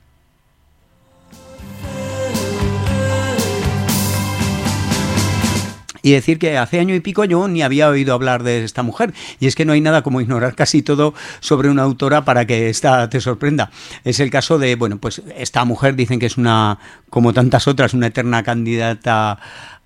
Y 6.01 6.11
decir 6.11 6.39
que 6.39 6.57
hace 6.57 6.79
año 6.79 6.95
y 6.95 6.99
pico 6.99 7.25
yo 7.25 7.47
ni 7.47 7.61
había 7.61 7.89
oído 7.89 8.13
hablar 8.13 8.43
de 8.43 8.63
esta 8.63 8.83
mujer. 8.83 9.13
Y 9.39 9.47
es 9.47 9.55
que 9.55 9.65
no 9.65 9.73
hay 9.73 9.81
nada 9.81 10.01
como 10.01 10.21
ignorar 10.21 10.55
casi 10.55 10.81
todo 10.81 11.13
sobre 11.39 11.69
una 11.69 11.83
autora 11.83 12.25
para 12.25 12.45
que 12.45 12.69
esta 12.69 13.09
te 13.09 13.21
sorprenda. 13.21 13.71
Es 14.03 14.19
el 14.19 14.29
caso 14.29 14.57
de, 14.57 14.75
bueno, 14.75 14.97
pues 14.97 15.21
esta 15.37 15.65
mujer 15.65 15.95
dicen 15.95 16.19
que 16.19 16.25
es 16.25 16.37
una, 16.37 16.79
como 17.09 17.33
tantas 17.33 17.67
otras, 17.67 17.93
una 17.93 18.07
eterna 18.07 18.43
candidata 18.43 19.39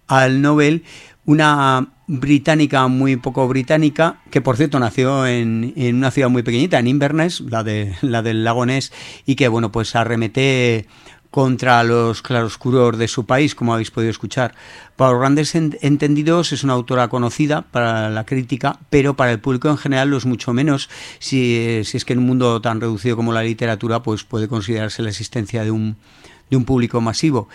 al 0.08 0.42
Nobel, 0.42 0.84
una 1.26 1.88
británica 2.08 2.88
muy 2.88 3.16
poco 3.16 3.48
británica, 3.48 4.18
que 4.30 4.42
por 4.42 4.58
cierto 4.58 4.80
nació 4.80 5.26
en, 5.26 5.74
en, 5.76 5.96
una 5.96 6.12
ciudad 6.12 6.30
muy 6.30 6.44
pequeñita, 6.44 6.78
en 6.78 6.88
Inverness, 6.88 7.42
la, 7.42 7.64
de, 7.64 7.96
la 8.02 8.22
del 8.22 8.44
lago 8.44 8.66
Ness, 8.66 8.92
y 9.26 9.36
que 9.36 9.48
bueno, 9.48 9.72
pues 9.72 9.96
arremete 9.96 10.88
contra 11.36 11.84
los 11.84 12.22
claroscuros 12.22 12.98
de 12.98 13.10
su 13.10 13.26
país, 13.26 13.56
como 13.56 13.74
habéis 13.74 13.92
podido 13.92 14.10
escuchar. 14.10 14.56
Para 14.96 15.18
grandes 15.18 15.54
entendidos 15.54 16.54
es 16.54 16.64
una 16.64 16.72
autora 16.72 17.10
conocida 17.10 17.64
para 17.64 18.10
la 18.10 18.26
crítica, 18.26 18.80
pero 18.90 19.18
para 19.18 19.34
el 19.34 19.42
público 19.42 19.68
en 19.68 19.76
general 19.76 20.12
lo 20.12 20.16
es 20.16 20.26
mucho 20.26 20.54
menos, 20.54 20.90
si, 21.20 21.82
si 21.84 21.98
es 21.98 22.06
que 22.06 22.14
en 22.14 22.20
un 22.20 22.28
mundo 22.28 22.62
tan 22.62 22.80
reducido 22.80 23.18
como 23.18 23.34
la 23.34 23.44
literatura, 23.44 24.02
pues 24.02 24.24
puede 24.24 24.48
considerarse 24.48 25.02
la 25.02 25.10
existencia 25.10 25.66
de 25.66 25.72
un, 25.72 25.98
de 26.50 26.58
un 26.58 26.66
público 26.66 27.02
masivo. 27.02 27.48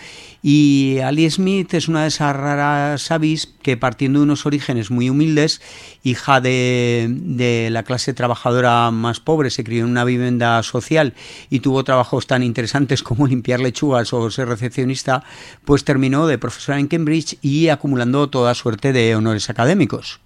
Y 0.43 0.99
Ali 1.03 1.29
Smith 1.29 1.73
es 1.73 1.87
una 1.87 2.01
de 2.01 2.07
esas 2.07 2.35
raras 2.35 3.11
avis 3.11 3.53
que 3.61 3.77
partiendo 3.77 4.19
de 4.19 4.23
unos 4.23 4.45
orígenes 4.45 4.91
muy 4.91 5.09
humildes, 5.09 5.61
hija 6.03 6.41
de, 6.41 7.07
de, 7.09 7.69
la 7.71 7.83
clase 7.83 8.13
trabajadora 8.13 8.89
más 8.91 9.19
pobre, 9.19 9.49
se 9.49 9.63
crió 9.63 9.83
en 9.83 9.91
una 9.91 10.03
vivienda 10.03 10.61
social 10.63 11.13
y 11.49 11.59
tuvo 11.59 11.83
trabajos 11.83 12.27
tan 12.27 12.43
interesantes 12.43 13.03
como 13.03 13.27
limpiar 13.27 13.59
lechugas 13.59 14.13
o 14.13 14.29
ser 14.31 14.47
recepcionista, 14.47 15.23
pues 15.63 15.83
terminó 15.85 16.27
de 16.27 16.37
profesora 16.37 16.79
en 16.79 16.87
Cambridge 16.87 17.37
y 17.41 17.69
acumulando 17.69 18.29
toda 18.29 18.55
suerte 18.55 18.93
de 18.93 19.15
honores 19.15 19.49
académicos. 19.49 20.19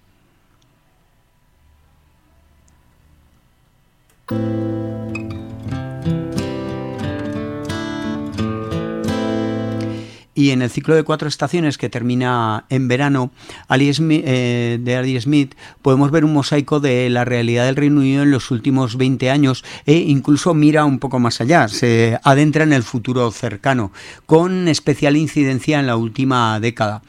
Y 10.36 10.50
en 10.50 10.60
el 10.60 10.68
ciclo 10.68 10.94
de 10.94 11.02
cuatro 11.02 11.28
estaciones 11.28 11.78
que 11.78 11.88
termina 11.88 12.66
en 12.68 12.88
verano 12.88 13.30
eh, 13.70 14.78
de 14.78 14.96
Ali 14.96 15.18
Smith, 15.18 15.54
podemos 15.80 16.10
ver 16.10 16.26
un 16.26 16.34
mosaico 16.34 16.78
de 16.78 17.08
la 17.08 17.24
realidad 17.24 17.64
del 17.64 17.74
Reino 17.74 18.00
Unido 18.00 18.22
en 18.22 18.30
los 18.30 18.50
últimos 18.50 18.98
20 18.98 19.30
años 19.30 19.64
e 19.86 19.94
incluso 19.94 20.52
mira 20.52 20.84
un 20.84 20.98
poco 20.98 21.18
más 21.18 21.40
allá, 21.40 21.68
se 21.68 22.20
adentra 22.22 22.64
en 22.64 22.74
el 22.74 22.82
futuro 22.82 23.30
cercano, 23.30 23.92
con 24.26 24.68
especial 24.68 25.16
incidencia 25.16 25.80
en 25.80 25.86
la 25.86 25.96
última 25.96 26.60
década. 26.60 27.02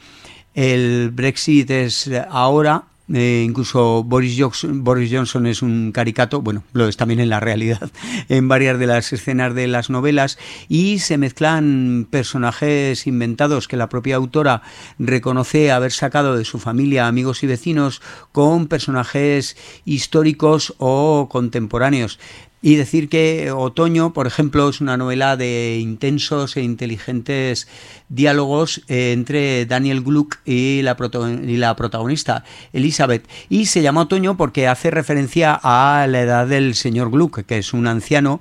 El 0.54 1.10
Brexit 1.10 1.70
es 1.70 2.10
ahora 2.30 2.84
eh, 3.12 3.42
incluso 3.46 4.04
Boris 4.04 4.36
Johnson, 4.38 4.84
Boris 4.84 5.10
Johnson 5.12 5.46
es 5.46 5.62
un 5.62 5.92
caricato, 5.92 6.42
bueno, 6.42 6.64
lo 6.72 6.88
es 6.88 6.96
también 6.96 7.20
en 7.20 7.30
la 7.30 7.40
realidad, 7.40 7.90
en 8.28 8.48
varias 8.48 8.78
de 8.78 8.86
las 8.86 9.12
escenas 9.12 9.54
de 9.54 9.66
las 9.66 9.88
novelas, 9.88 10.38
y 10.68 10.98
se 10.98 11.16
mezclan 11.16 12.06
personajes 12.10 13.06
inventados 13.06 13.68
que 13.68 13.76
la 13.76 13.88
propia 13.88 14.16
autora 14.16 14.62
reconoce 14.98 15.72
haber 15.72 15.92
sacado 15.92 16.36
de 16.36 16.44
su 16.44 16.58
familia, 16.58 17.06
amigos 17.06 17.42
y 17.42 17.46
vecinos, 17.46 18.02
con 18.32 18.66
personajes 18.68 19.56
históricos 19.84 20.74
o 20.78 21.28
contemporáneos. 21.30 22.18
Y 22.60 22.74
decir 22.74 23.08
que 23.08 23.52
Otoño, 23.52 24.12
por 24.12 24.26
ejemplo, 24.26 24.68
es 24.68 24.80
una 24.80 24.96
novela 24.96 25.36
de 25.36 25.78
intensos 25.80 26.56
e 26.56 26.62
inteligentes 26.62 27.68
diálogos 28.08 28.82
eh, 28.88 29.12
entre 29.12 29.66
Daniel 29.66 30.02
Gluck 30.02 30.38
y 30.44 30.82
la, 30.82 30.96
protagonista, 30.96 32.44
Elizabeth. 32.72 33.28
Y 33.48 33.66
se 33.66 33.82
llama 33.82 34.02
Otoño 34.02 34.36
porque 34.36 34.66
hace 34.66 34.90
referencia 34.90 35.58
a 35.62 36.06
la 36.08 36.20
edad 36.20 36.46
del 36.46 36.74
señor 36.74 37.10
Gluck, 37.10 37.44
que 37.44 37.58
es 37.58 37.72
un 37.72 37.86
anciano. 37.86 38.40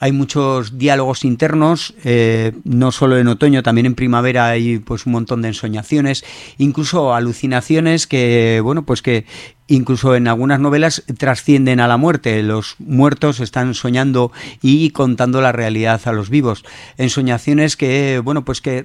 Hay 0.00 0.12
muchos 0.12 0.78
diálogos 0.78 1.24
internos, 1.24 1.94
eh, 2.04 2.52
no 2.64 2.92
solo 2.92 3.18
en 3.18 3.28
otoño, 3.28 3.62
también 3.62 3.86
en 3.86 3.94
primavera 3.94 4.48
hay 4.48 4.78
pues 4.78 5.06
un 5.06 5.12
montón 5.12 5.42
de 5.42 5.48
ensoñaciones, 5.48 6.24
incluso 6.56 7.14
alucinaciones 7.14 8.06
que, 8.06 8.60
bueno, 8.62 8.84
pues 8.84 9.02
que 9.02 9.26
incluso 9.68 10.16
en 10.16 10.26
algunas 10.26 10.58
novelas 10.58 11.04
trascienden 11.18 11.78
a 11.78 11.86
la 11.86 11.96
muerte. 11.96 12.42
Los 12.42 12.76
muertos 12.78 13.38
están 13.38 13.74
soñando 13.74 14.32
y 14.62 14.90
contando 14.90 15.40
la 15.40 15.52
realidad 15.52 16.00
a 16.06 16.12
los 16.12 16.30
vivos. 16.30 16.64
Ensoñaciones 16.96 17.76
que, 17.76 18.20
bueno, 18.24 18.44
pues 18.44 18.60
que 18.60 18.82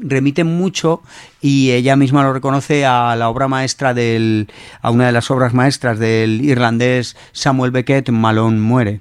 remiten 0.00 0.46
mucho 0.46 1.02
y 1.40 1.70
ella 1.70 1.96
misma 1.96 2.22
lo 2.22 2.32
reconoce 2.32 2.84
a 2.86 3.14
la 3.16 3.28
obra 3.28 3.48
maestra 3.48 3.94
del, 3.94 4.48
a 4.82 4.90
una 4.90 5.06
de 5.06 5.12
las 5.12 5.30
obras 5.30 5.54
maestras 5.54 5.98
del 5.98 6.40
irlandés 6.42 7.16
Samuel 7.32 7.70
Beckett, 7.70 8.10
Malone 8.10 8.58
muere. 8.58 9.00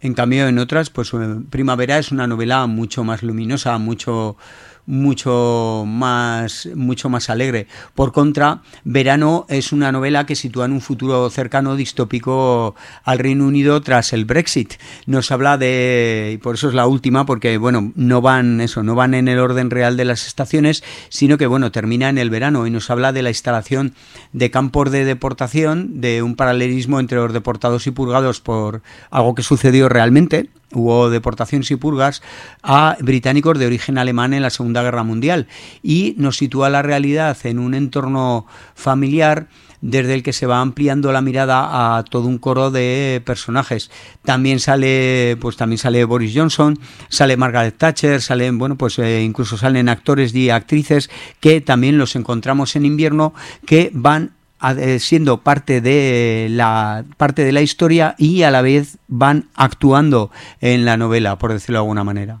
En 0.00 0.14
cambio, 0.14 0.46
en 0.46 0.58
otras, 0.58 0.90
pues 0.90 1.12
eh, 1.12 1.40
Primavera 1.50 1.98
es 1.98 2.12
una 2.12 2.26
novela 2.26 2.66
mucho 2.66 3.02
más 3.02 3.22
luminosa, 3.22 3.78
mucho 3.78 4.36
mucho 4.88 5.84
más, 5.86 6.66
mucho 6.74 7.10
más 7.10 7.28
alegre. 7.28 7.66
Por 7.94 8.12
contra, 8.12 8.62
Verano 8.84 9.44
es 9.50 9.72
una 9.72 9.92
novela 9.92 10.24
que 10.24 10.34
sitúa 10.34 10.64
en 10.64 10.72
un 10.72 10.80
futuro 10.80 11.28
cercano 11.28 11.76
distópico 11.76 12.74
al 13.04 13.18
Reino 13.18 13.46
Unido 13.46 13.82
tras 13.82 14.14
el 14.14 14.24
Brexit. 14.24 14.74
Nos 15.04 15.30
habla 15.30 15.58
de, 15.58 16.32
y 16.34 16.38
por 16.38 16.54
eso 16.54 16.68
es 16.68 16.74
la 16.74 16.86
última, 16.86 17.26
porque 17.26 17.58
bueno, 17.58 17.92
no 17.96 18.22
van 18.22 18.62
eso, 18.62 18.82
no 18.82 18.94
van 18.94 19.12
en 19.12 19.28
el 19.28 19.38
orden 19.38 19.70
real 19.70 19.98
de 19.98 20.06
las 20.06 20.26
estaciones, 20.26 20.82
sino 21.10 21.36
que 21.36 21.46
bueno, 21.46 21.70
termina 21.70 22.08
en 22.08 22.16
el 22.16 22.30
verano 22.30 22.66
y 22.66 22.70
nos 22.70 22.88
habla 22.90 23.12
de 23.12 23.22
la 23.22 23.28
instalación 23.28 23.94
de 24.32 24.50
campos 24.50 24.90
de 24.90 25.04
deportación, 25.04 26.00
de 26.00 26.22
un 26.22 26.34
paralelismo 26.34 26.98
entre 26.98 27.18
los 27.18 27.34
deportados 27.34 27.86
y 27.86 27.90
purgados 27.90 28.40
por 28.40 28.80
algo 29.10 29.34
que 29.34 29.42
sucedió 29.42 29.90
realmente 29.90 30.48
hubo 30.72 31.10
deportaciones 31.10 31.70
y 31.70 31.76
purgas 31.76 32.22
a 32.62 32.96
británicos 33.00 33.58
de 33.58 33.66
origen 33.66 33.98
alemán 33.98 34.34
en 34.34 34.42
la 34.42 34.50
Segunda 34.50 34.82
Guerra 34.82 35.02
Mundial 35.02 35.46
y 35.82 36.14
nos 36.18 36.36
sitúa 36.36 36.70
la 36.70 36.82
realidad 36.82 37.36
en 37.44 37.58
un 37.58 37.74
entorno 37.74 38.46
familiar 38.74 39.48
desde 39.80 40.14
el 40.14 40.22
que 40.22 40.32
se 40.32 40.46
va 40.46 40.60
ampliando 40.60 41.12
la 41.12 41.22
mirada 41.22 41.96
a 41.96 42.04
todo 42.04 42.26
un 42.26 42.38
coro 42.38 42.70
de 42.70 43.22
personajes. 43.24 43.90
También 44.24 44.60
sale, 44.60 45.36
pues 45.40 45.56
también 45.56 45.78
sale 45.78 46.04
Boris 46.04 46.32
Johnson, 46.34 46.78
sale 47.08 47.36
Margaret 47.36 47.76
Thatcher, 47.76 48.20
salen, 48.20 48.58
bueno, 48.58 48.76
pues 48.76 48.98
eh, 48.98 49.22
incluso 49.22 49.56
salen 49.56 49.88
actores 49.88 50.34
y 50.34 50.50
actrices 50.50 51.10
que 51.40 51.60
también 51.60 51.98
los 51.98 52.16
encontramos 52.16 52.76
en 52.76 52.86
invierno 52.86 53.34
que 53.66 53.90
van 53.92 54.32
siendo 54.98 55.38
parte 55.42 55.80
de 55.80 56.48
la 56.50 57.04
parte 57.16 57.44
de 57.44 57.52
la 57.52 57.62
historia 57.62 58.14
y 58.18 58.42
a 58.42 58.50
la 58.50 58.62
vez 58.62 58.98
van 59.08 59.48
actuando 59.54 60.30
en 60.60 60.84
la 60.84 60.96
novela, 60.96 61.36
por 61.38 61.52
decirlo 61.52 61.78
de 61.78 61.82
alguna 61.82 62.04
manera. 62.04 62.40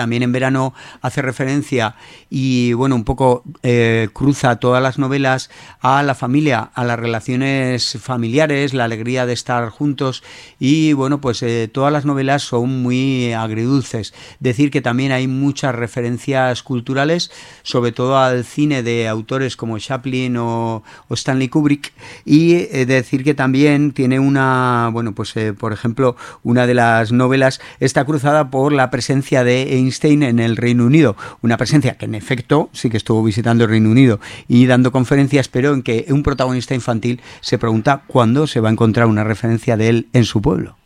También 0.00 0.22
en 0.22 0.32
verano 0.32 0.72
hace 1.02 1.20
referencia 1.20 1.94
y 2.30 2.72
bueno, 2.72 2.94
un 2.94 3.04
poco 3.04 3.44
eh, 3.62 4.08
cruza 4.14 4.56
todas 4.56 4.82
las 4.82 4.98
novelas 4.98 5.50
a 5.82 6.02
la 6.02 6.14
familia, 6.14 6.70
a 6.74 6.84
las 6.84 6.98
relaciones 6.98 7.98
familiares, 8.00 8.72
la 8.72 8.84
alegría 8.84 9.26
de 9.26 9.34
estar 9.34 9.68
juntos 9.68 10.22
y 10.58 10.94
bueno, 10.94 11.20
pues 11.20 11.42
eh, 11.42 11.68
todas 11.70 11.92
las 11.92 12.06
novelas 12.06 12.40
son 12.44 12.82
muy 12.82 13.34
agridulces. 13.34 14.14
Decir 14.38 14.70
que 14.70 14.80
también 14.80 15.12
hay 15.12 15.28
muchas 15.28 15.74
referencias 15.74 16.62
culturales, 16.62 17.30
sobre 17.62 17.92
todo 17.92 18.16
al 18.16 18.46
cine 18.46 18.82
de 18.82 19.06
autores 19.06 19.54
como 19.54 19.78
Chaplin 19.78 20.38
o, 20.38 20.82
Stanley 21.10 21.48
Kubrick 21.48 21.92
y 22.24 22.54
eh, 22.54 22.86
decir 22.86 23.22
que 23.22 23.34
también 23.34 23.92
tiene 23.92 24.18
una, 24.18 24.88
bueno, 24.94 25.14
pues 25.14 25.34
por 25.58 25.74
ejemplo, 25.74 26.16
una 26.42 26.66
de 26.66 26.72
las 26.72 27.12
novelas 27.12 27.60
está 27.80 28.06
cruzada 28.06 28.48
por 28.48 28.72
la 28.72 28.88
presencia 28.88 29.44
de 29.44 29.89
Einstein 29.90 30.22
en 30.22 30.38
el 30.38 30.56
Reino 30.56 30.86
Unido. 30.86 31.16
Una 31.42 31.56
presencia 31.56 31.96
que 31.98 32.04
en 32.04 32.14
efecto 32.14 32.70
sí 32.72 32.90
que 32.90 32.96
estuvo 32.96 33.24
visitando 33.24 33.64
el 33.64 33.70
Reino 33.70 33.90
Unido 33.90 34.20
y 34.46 34.66
dando 34.66 34.92
conferencias, 34.92 35.48
pero 35.48 35.74
en 35.74 35.82
que 35.82 36.06
un 36.10 36.22
protagonista 36.22 36.74
infantil 36.74 37.20
se 37.40 37.58
pregunta 37.58 38.04
cuándo 38.06 38.46
se 38.46 38.60
va 38.60 38.68
a 38.68 38.72
encontrar 38.72 39.06
una 39.06 39.24
referencia 39.24 39.76
de 39.76 39.88
él 39.88 40.08
en 40.12 40.24
su 40.24 40.40
pueblo. 40.40 40.76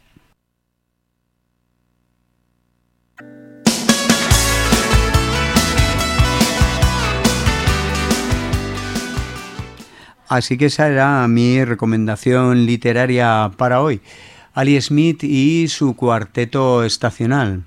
Así 10.27 10.57
que 10.57 10.67
esa 10.67 10.89
era 10.89 11.29
mi 11.29 11.63
recomendación 11.65 12.65
literaria 12.65 13.53
para 13.59 13.83
hoy. 13.83 14.01
Ali 14.55 14.81
Smith 14.81 15.23
y 15.23 15.69
su 15.69 15.95
cuarteto 15.95 16.83
estacional. 16.83 17.65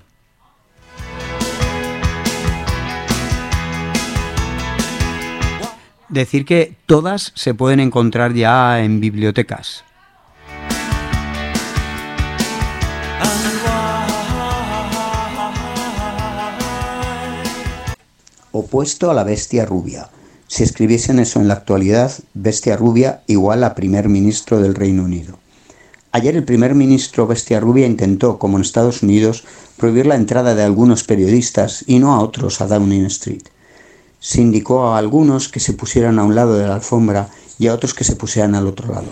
Decir 6.08 6.44
que 6.44 6.76
todas 6.86 7.32
se 7.34 7.54
pueden 7.54 7.80
encontrar 7.80 8.34
ya 8.34 8.82
en 8.82 9.00
bibliotecas. 9.00 9.84
Opuesto 18.52 19.10
a 19.10 19.14
la 19.14 19.24
bestia 19.24 19.64
rubia. 19.66 20.08
Si 20.46 20.62
escribiesen 20.62 21.18
eso 21.18 21.40
en 21.40 21.48
la 21.48 21.54
actualidad, 21.54 22.12
bestia 22.34 22.76
rubia 22.76 23.22
igual 23.26 23.62
a 23.62 23.74
primer 23.74 24.08
ministro 24.08 24.60
del 24.60 24.74
Reino 24.74 25.04
Unido. 25.04 25.38
Ayer 26.10 26.36
el 26.36 26.44
primer 26.44 26.74
ministro 26.74 27.26
Bestia 27.26 27.60
Rubia 27.60 27.86
intentó, 27.86 28.38
como 28.38 28.56
en 28.56 28.62
Estados 28.62 29.02
Unidos, 29.02 29.44
prohibir 29.76 30.06
la 30.06 30.14
entrada 30.14 30.54
de 30.54 30.62
algunos 30.62 31.04
periodistas 31.04 31.84
y 31.86 31.98
no 31.98 32.14
a 32.14 32.20
otros 32.20 32.62
a 32.62 32.66
Downing 32.66 33.04
Street. 33.04 33.42
Se 34.20 34.40
indicó 34.40 34.88
a 34.88 34.98
algunos 34.98 35.48
que 35.48 35.60
se 35.60 35.72
pusieran 35.72 36.18
a 36.18 36.24
un 36.24 36.34
lado 36.34 36.58
de 36.58 36.66
la 36.66 36.74
alfombra 36.74 37.28
y 37.58 37.68
a 37.68 37.74
otros 37.74 37.94
que 37.94 38.04
se 38.04 38.16
pusieran 38.16 38.54
al 38.54 38.66
otro 38.66 38.92
lado. 38.92 39.08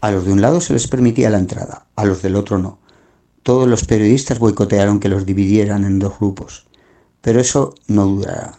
A 0.00 0.10
los 0.10 0.24
de 0.24 0.32
un 0.32 0.40
lado 0.40 0.60
se 0.60 0.72
les 0.72 0.88
permitía 0.88 1.30
la 1.30 1.38
entrada, 1.38 1.86
a 1.96 2.04
los 2.04 2.22
del 2.22 2.36
otro 2.36 2.58
no. 2.58 2.78
Todos 3.42 3.68
los 3.68 3.84
periodistas 3.84 4.38
boicotearon 4.38 5.00
que 5.00 5.08
los 5.08 5.26
dividieran 5.26 5.84
en 5.84 5.98
dos 5.98 6.18
grupos. 6.18 6.66
Pero 7.20 7.40
eso 7.40 7.74
no 7.86 8.06
durará. 8.06 8.54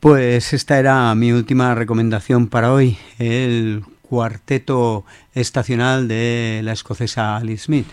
Pues 0.00 0.52
esta 0.52 0.78
era 0.80 1.14
mi 1.14 1.30
última 1.30 1.74
recomendación 1.76 2.48
para 2.48 2.72
hoy, 2.72 2.98
el 3.18 3.84
cuarteto 4.02 5.04
estacional 5.32 6.08
de 6.08 6.60
la 6.64 6.72
escocesa 6.72 7.36
Alice 7.36 7.66
Smith. 7.66 7.86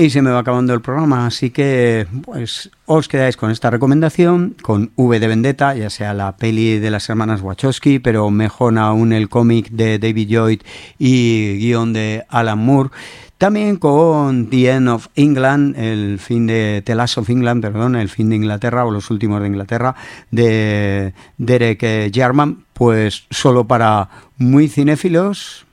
Y 0.00 0.08
se 0.08 0.22
me 0.22 0.30
va 0.30 0.38
acabando 0.38 0.72
el 0.72 0.80
programa, 0.80 1.26
así 1.26 1.50
que 1.50 2.06
pues 2.24 2.70
os 2.86 3.06
quedáis 3.06 3.36
con 3.36 3.50
esta 3.50 3.68
recomendación, 3.68 4.56
con 4.62 4.92
V 4.96 5.20
de 5.20 5.28
Vendetta, 5.28 5.74
ya 5.74 5.90
sea 5.90 6.14
la 6.14 6.38
peli 6.38 6.78
de 6.78 6.90
las 6.90 7.10
hermanas 7.10 7.42
Wachowski, 7.42 7.98
pero 7.98 8.30
mejor 8.30 8.78
aún 8.78 9.12
el 9.12 9.28
cómic 9.28 9.68
de 9.68 9.98
David 9.98 10.28
Lloyd 10.28 10.60
y 10.98 11.58
guion 11.58 11.92
de 11.92 12.24
Alan 12.30 12.60
Moore. 12.60 12.88
También 13.36 13.76
con 13.76 14.48
The 14.48 14.70
End 14.70 14.88
of 14.88 15.08
England, 15.16 15.76
el 15.76 16.18
fin 16.18 16.46
de 16.46 16.82
The 16.82 16.94
Last 16.94 17.18
of 17.18 17.28
England, 17.28 17.60
perdón, 17.60 17.94
el 17.94 18.08
fin 18.08 18.30
de 18.30 18.36
Inglaterra 18.36 18.86
o 18.86 18.90
los 18.90 19.10
últimos 19.10 19.42
de 19.42 19.48
Inglaterra, 19.48 19.96
de 20.30 21.12
Derek 21.36 22.10
Jarman, 22.10 22.64
pues 22.72 23.26
solo 23.28 23.66
para 23.66 24.08
muy 24.38 24.68
cinéfilos, 24.68 25.66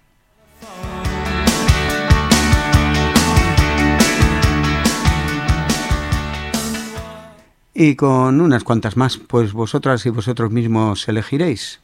y 7.80 7.96
con 7.96 8.42
unas 8.42 8.64
cuantas 8.64 8.98
más, 8.98 9.20
pues 9.20 9.54
vosotras 9.54 10.04
y 10.08 10.10
vosotros 10.10 10.52
mismos 10.52 11.08
elegiréis. 11.08 11.80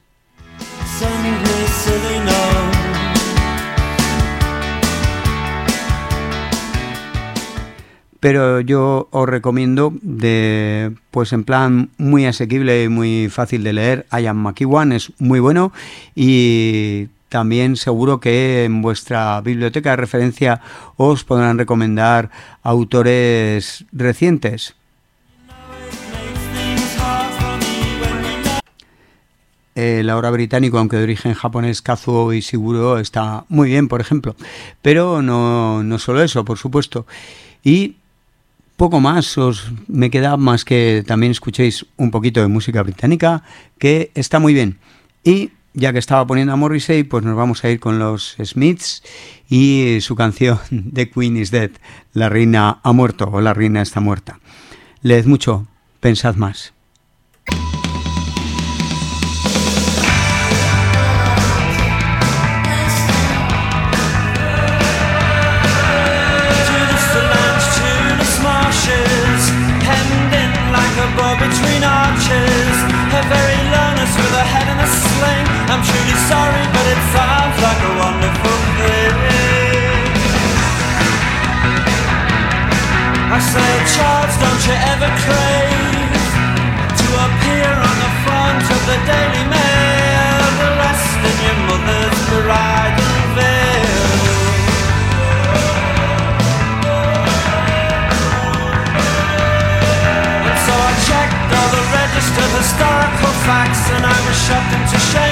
pero 8.20 8.62
yo 8.62 9.10
os 9.12 9.28
recomiendo 9.28 9.94
de 10.02 10.94
pues 11.12 11.34
en 11.34 11.44
plan 11.44 11.90
muy 11.98 12.26
asequible 12.26 12.86
y 12.86 12.88
muy 12.88 13.28
fácil 13.28 13.66
de 13.66 13.74
leer 13.74 14.06
Ian 14.14 14.38
McEwan 14.38 14.94
es 14.94 15.12
muy 15.20 15.42
bueno 15.42 15.74
y 16.16 17.10
también 17.28 17.76
seguro 17.76 18.22
que 18.22 18.64
en 18.64 18.82
vuestra 18.82 19.42
biblioteca 19.42 19.90
de 19.90 19.98
referencia 19.98 20.62
os 20.96 21.26
podrán 21.26 21.58
recomendar 21.58 22.30
autores 22.64 23.84
recientes. 23.92 24.74
El 29.76 30.10
ahora 30.10 30.30
británico, 30.32 30.78
aunque 30.78 30.98
de 30.98 31.04
origen 31.04 31.34
japonés, 31.34 31.82
Kazuo 31.82 32.34
Ishiguro 32.34 33.00
está 33.00 33.46
muy 33.50 33.70
bien, 33.70 33.88
por 33.88 34.02
ejemplo. 34.02 34.36
Pero 34.82 35.22
no, 35.22 35.84
no 35.84 36.00
solo 36.00 36.22
eso, 36.22 36.46
por 36.46 36.58
supuesto. 36.58 37.06
Y 37.64 37.96
poco 38.78 39.00
más 39.00 39.38
os 39.38 39.72
me 39.88 40.10
queda 40.10 40.38
más 40.38 40.66
que 40.66 41.04
también 41.06 41.32
escuchéis 41.32 41.86
un 41.98 42.12
poquito 42.12 42.42
de 42.42 42.48
música 42.48 42.84
británica, 42.84 43.44
que 43.78 44.12
está 44.16 44.40
muy 44.40 44.54
bien. 44.54 44.78
Y 45.24 45.52
ya 45.74 45.92
que 45.92 46.00
estaba 46.00 46.26
poniendo 46.28 46.54
a 46.54 46.56
Morrissey, 46.56 47.04
pues 47.04 47.24
nos 47.24 47.36
vamos 47.36 47.64
a 47.64 47.70
ir 47.70 47.80
con 47.80 47.98
los 47.98 48.36
Smiths 48.44 49.04
y 49.50 50.00
su 50.02 50.16
canción 50.16 50.60
The 50.94 51.10
Queen 51.10 51.38
is 51.38 51.52
Dead, 51.52 51.72
la 52.14 52.30
reina 52.30 52.80
ha 52.84 52.92
muerto 52.92 53.30
o 53.32 53.42
la 53.42 53.54
reina 53.54 53.82
está 53.82 54.00
muerta. 54.00 54.40
Leed 55.02 55.26
mucho, 55.26 55.68
pensad 56.00 56.36
más. 56.36 56.74
Say, 83.52 83.74
Charles, 83.96 84.36
don't 84.44 84.64
you 84.68 84.76
ever 84.94 85.10
crave 85.26 86.24
to 87.00 87.08
appear 87.26 87.70
on 87.70 87.96
the 88.06 88.12
front 88.24 88.64
of 88.76 88.82
the 88.90 88.98
Daily 89.10 89.46
Mail, 89.52 90.44
the 90.62 90.70
dressed 90.78 91.22
in 91.30 91.38
your 91.46 91.60
mother's 91.68 92.20
bridal 92.30 93.14
veil? 93.36 94.04
So 100.66 100.74
I 100.74 100.94
checked 101.10 101.50
all 101.58 101.70
the 101.76 101.84
registered 102.00 102.52
historical 102.58 103.34
facts, 103.46 103.84
and 103.96 104.04
I 104.06 104.18
was 104.26 104.38
shocked 104.46 104.74
into 104.74 105.00
shame 105.12 105.23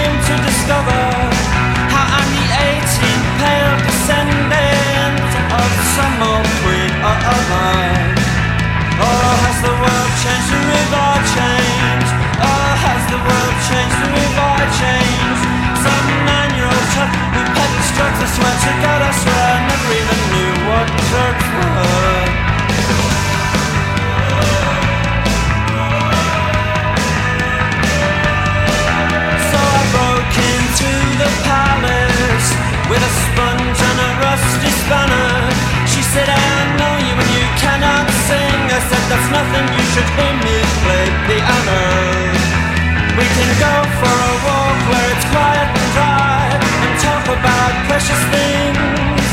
swear 18.31 18.55
to 18.63 18.71
God, 18.79 19.01
I 19.03 19.11
swear, 19.11 19.43
I 19.55 19.59
never 19.67 19.89
even 19.99 20.19
knew 20.31 20.53
what 20.67 20.87
drugs 21.11 21.47
were. 21.55 22.27
So 29.51 29.59
I 29.59 29.83
broke 29.91 30.35
into 30.47 30.91
the 31.19 31.29
palace 31.43 32.47
with 32.87 33.03
a 33.03 33.13
sponge 33.27 33.79
and 33.89 33.97
a 33.99 34.09
rusty 34.23 34.71
spanner. 34.79 35.31
She 35.91 36.01
said, 36.13 36.27
I 36.31 36.47
know 36.79 36.93
you 37.03 37.13
and 37.19 37.31
you 37.35 37.45
cannot 37.59 38.07
sing. 38.31 38.59
I 38.71 38.79
said, 38.87 39.03
that's 39.11 39.27
nothing, 39.27 39.65
you 39.75 39.83
should 39.91 40.09
hear 40.15 40.35
me 40.39 40.55
play 40.87 41.03
the 41.03 41.19
piano. 41.27 41.81
We 43.19 43.27
can 43.27 43.51
go 43.59 43.73
for 43.99 44.15
a 44.31 44.33
walk 44.47 44.77
where 44.87 45.07
it's 45.11 45.27
quiet 45.35 45.80
about 47.31 47.73
precious 47.87 48.21
things. 48.27 49.27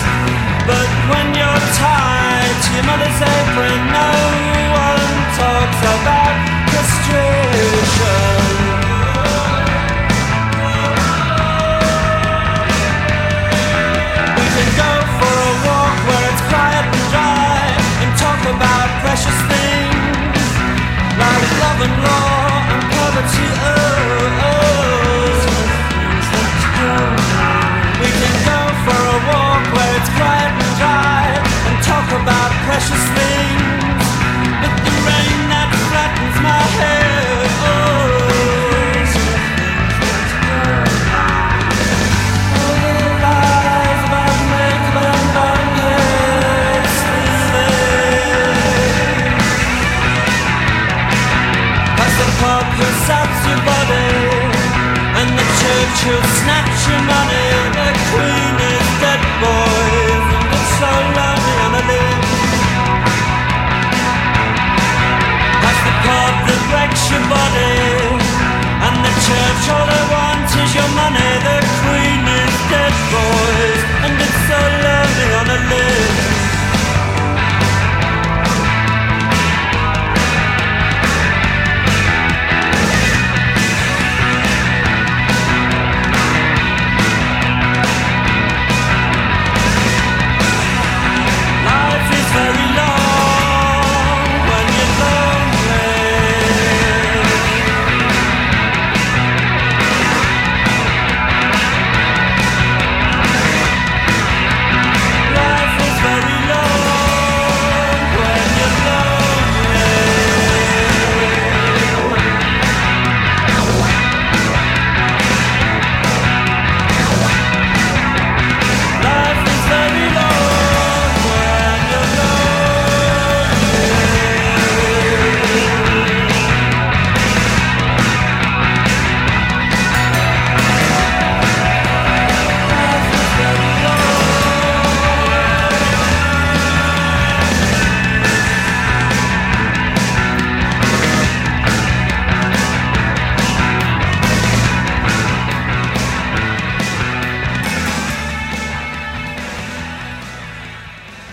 But 0.71 0.89
when 1.11 1.27
you're 1.35 1.63
tied 1.83 2.57
to 2.63 2.69
your 2.77 2.87
mother's 2.87 3.19
apron, 3.19 3.81
no 3.91 4.11
one 4.71 5.15
talks 5.35 5.81
about 5.97 6.35
castration. 6.71 8.39
We 14.39 14.47
can 14.55 14.69
go 14.79 14.93
for 15.19 15.35
a 15.35 15.55
walk 15.67 15.97
where 16.07 16.25
it's 16.31 16.43
quiet 16.51 16.87
and 16.87 17.07
dry 17.11 17.67
and 18.03 18.11
talk 18.15 18.41
about 18.55 18.89
precious 19.03 19.39
things 19.51 20.47
like 21.19 21.49
love 21.63 21.81
and 21.83 21.97
law. 22.07 22.38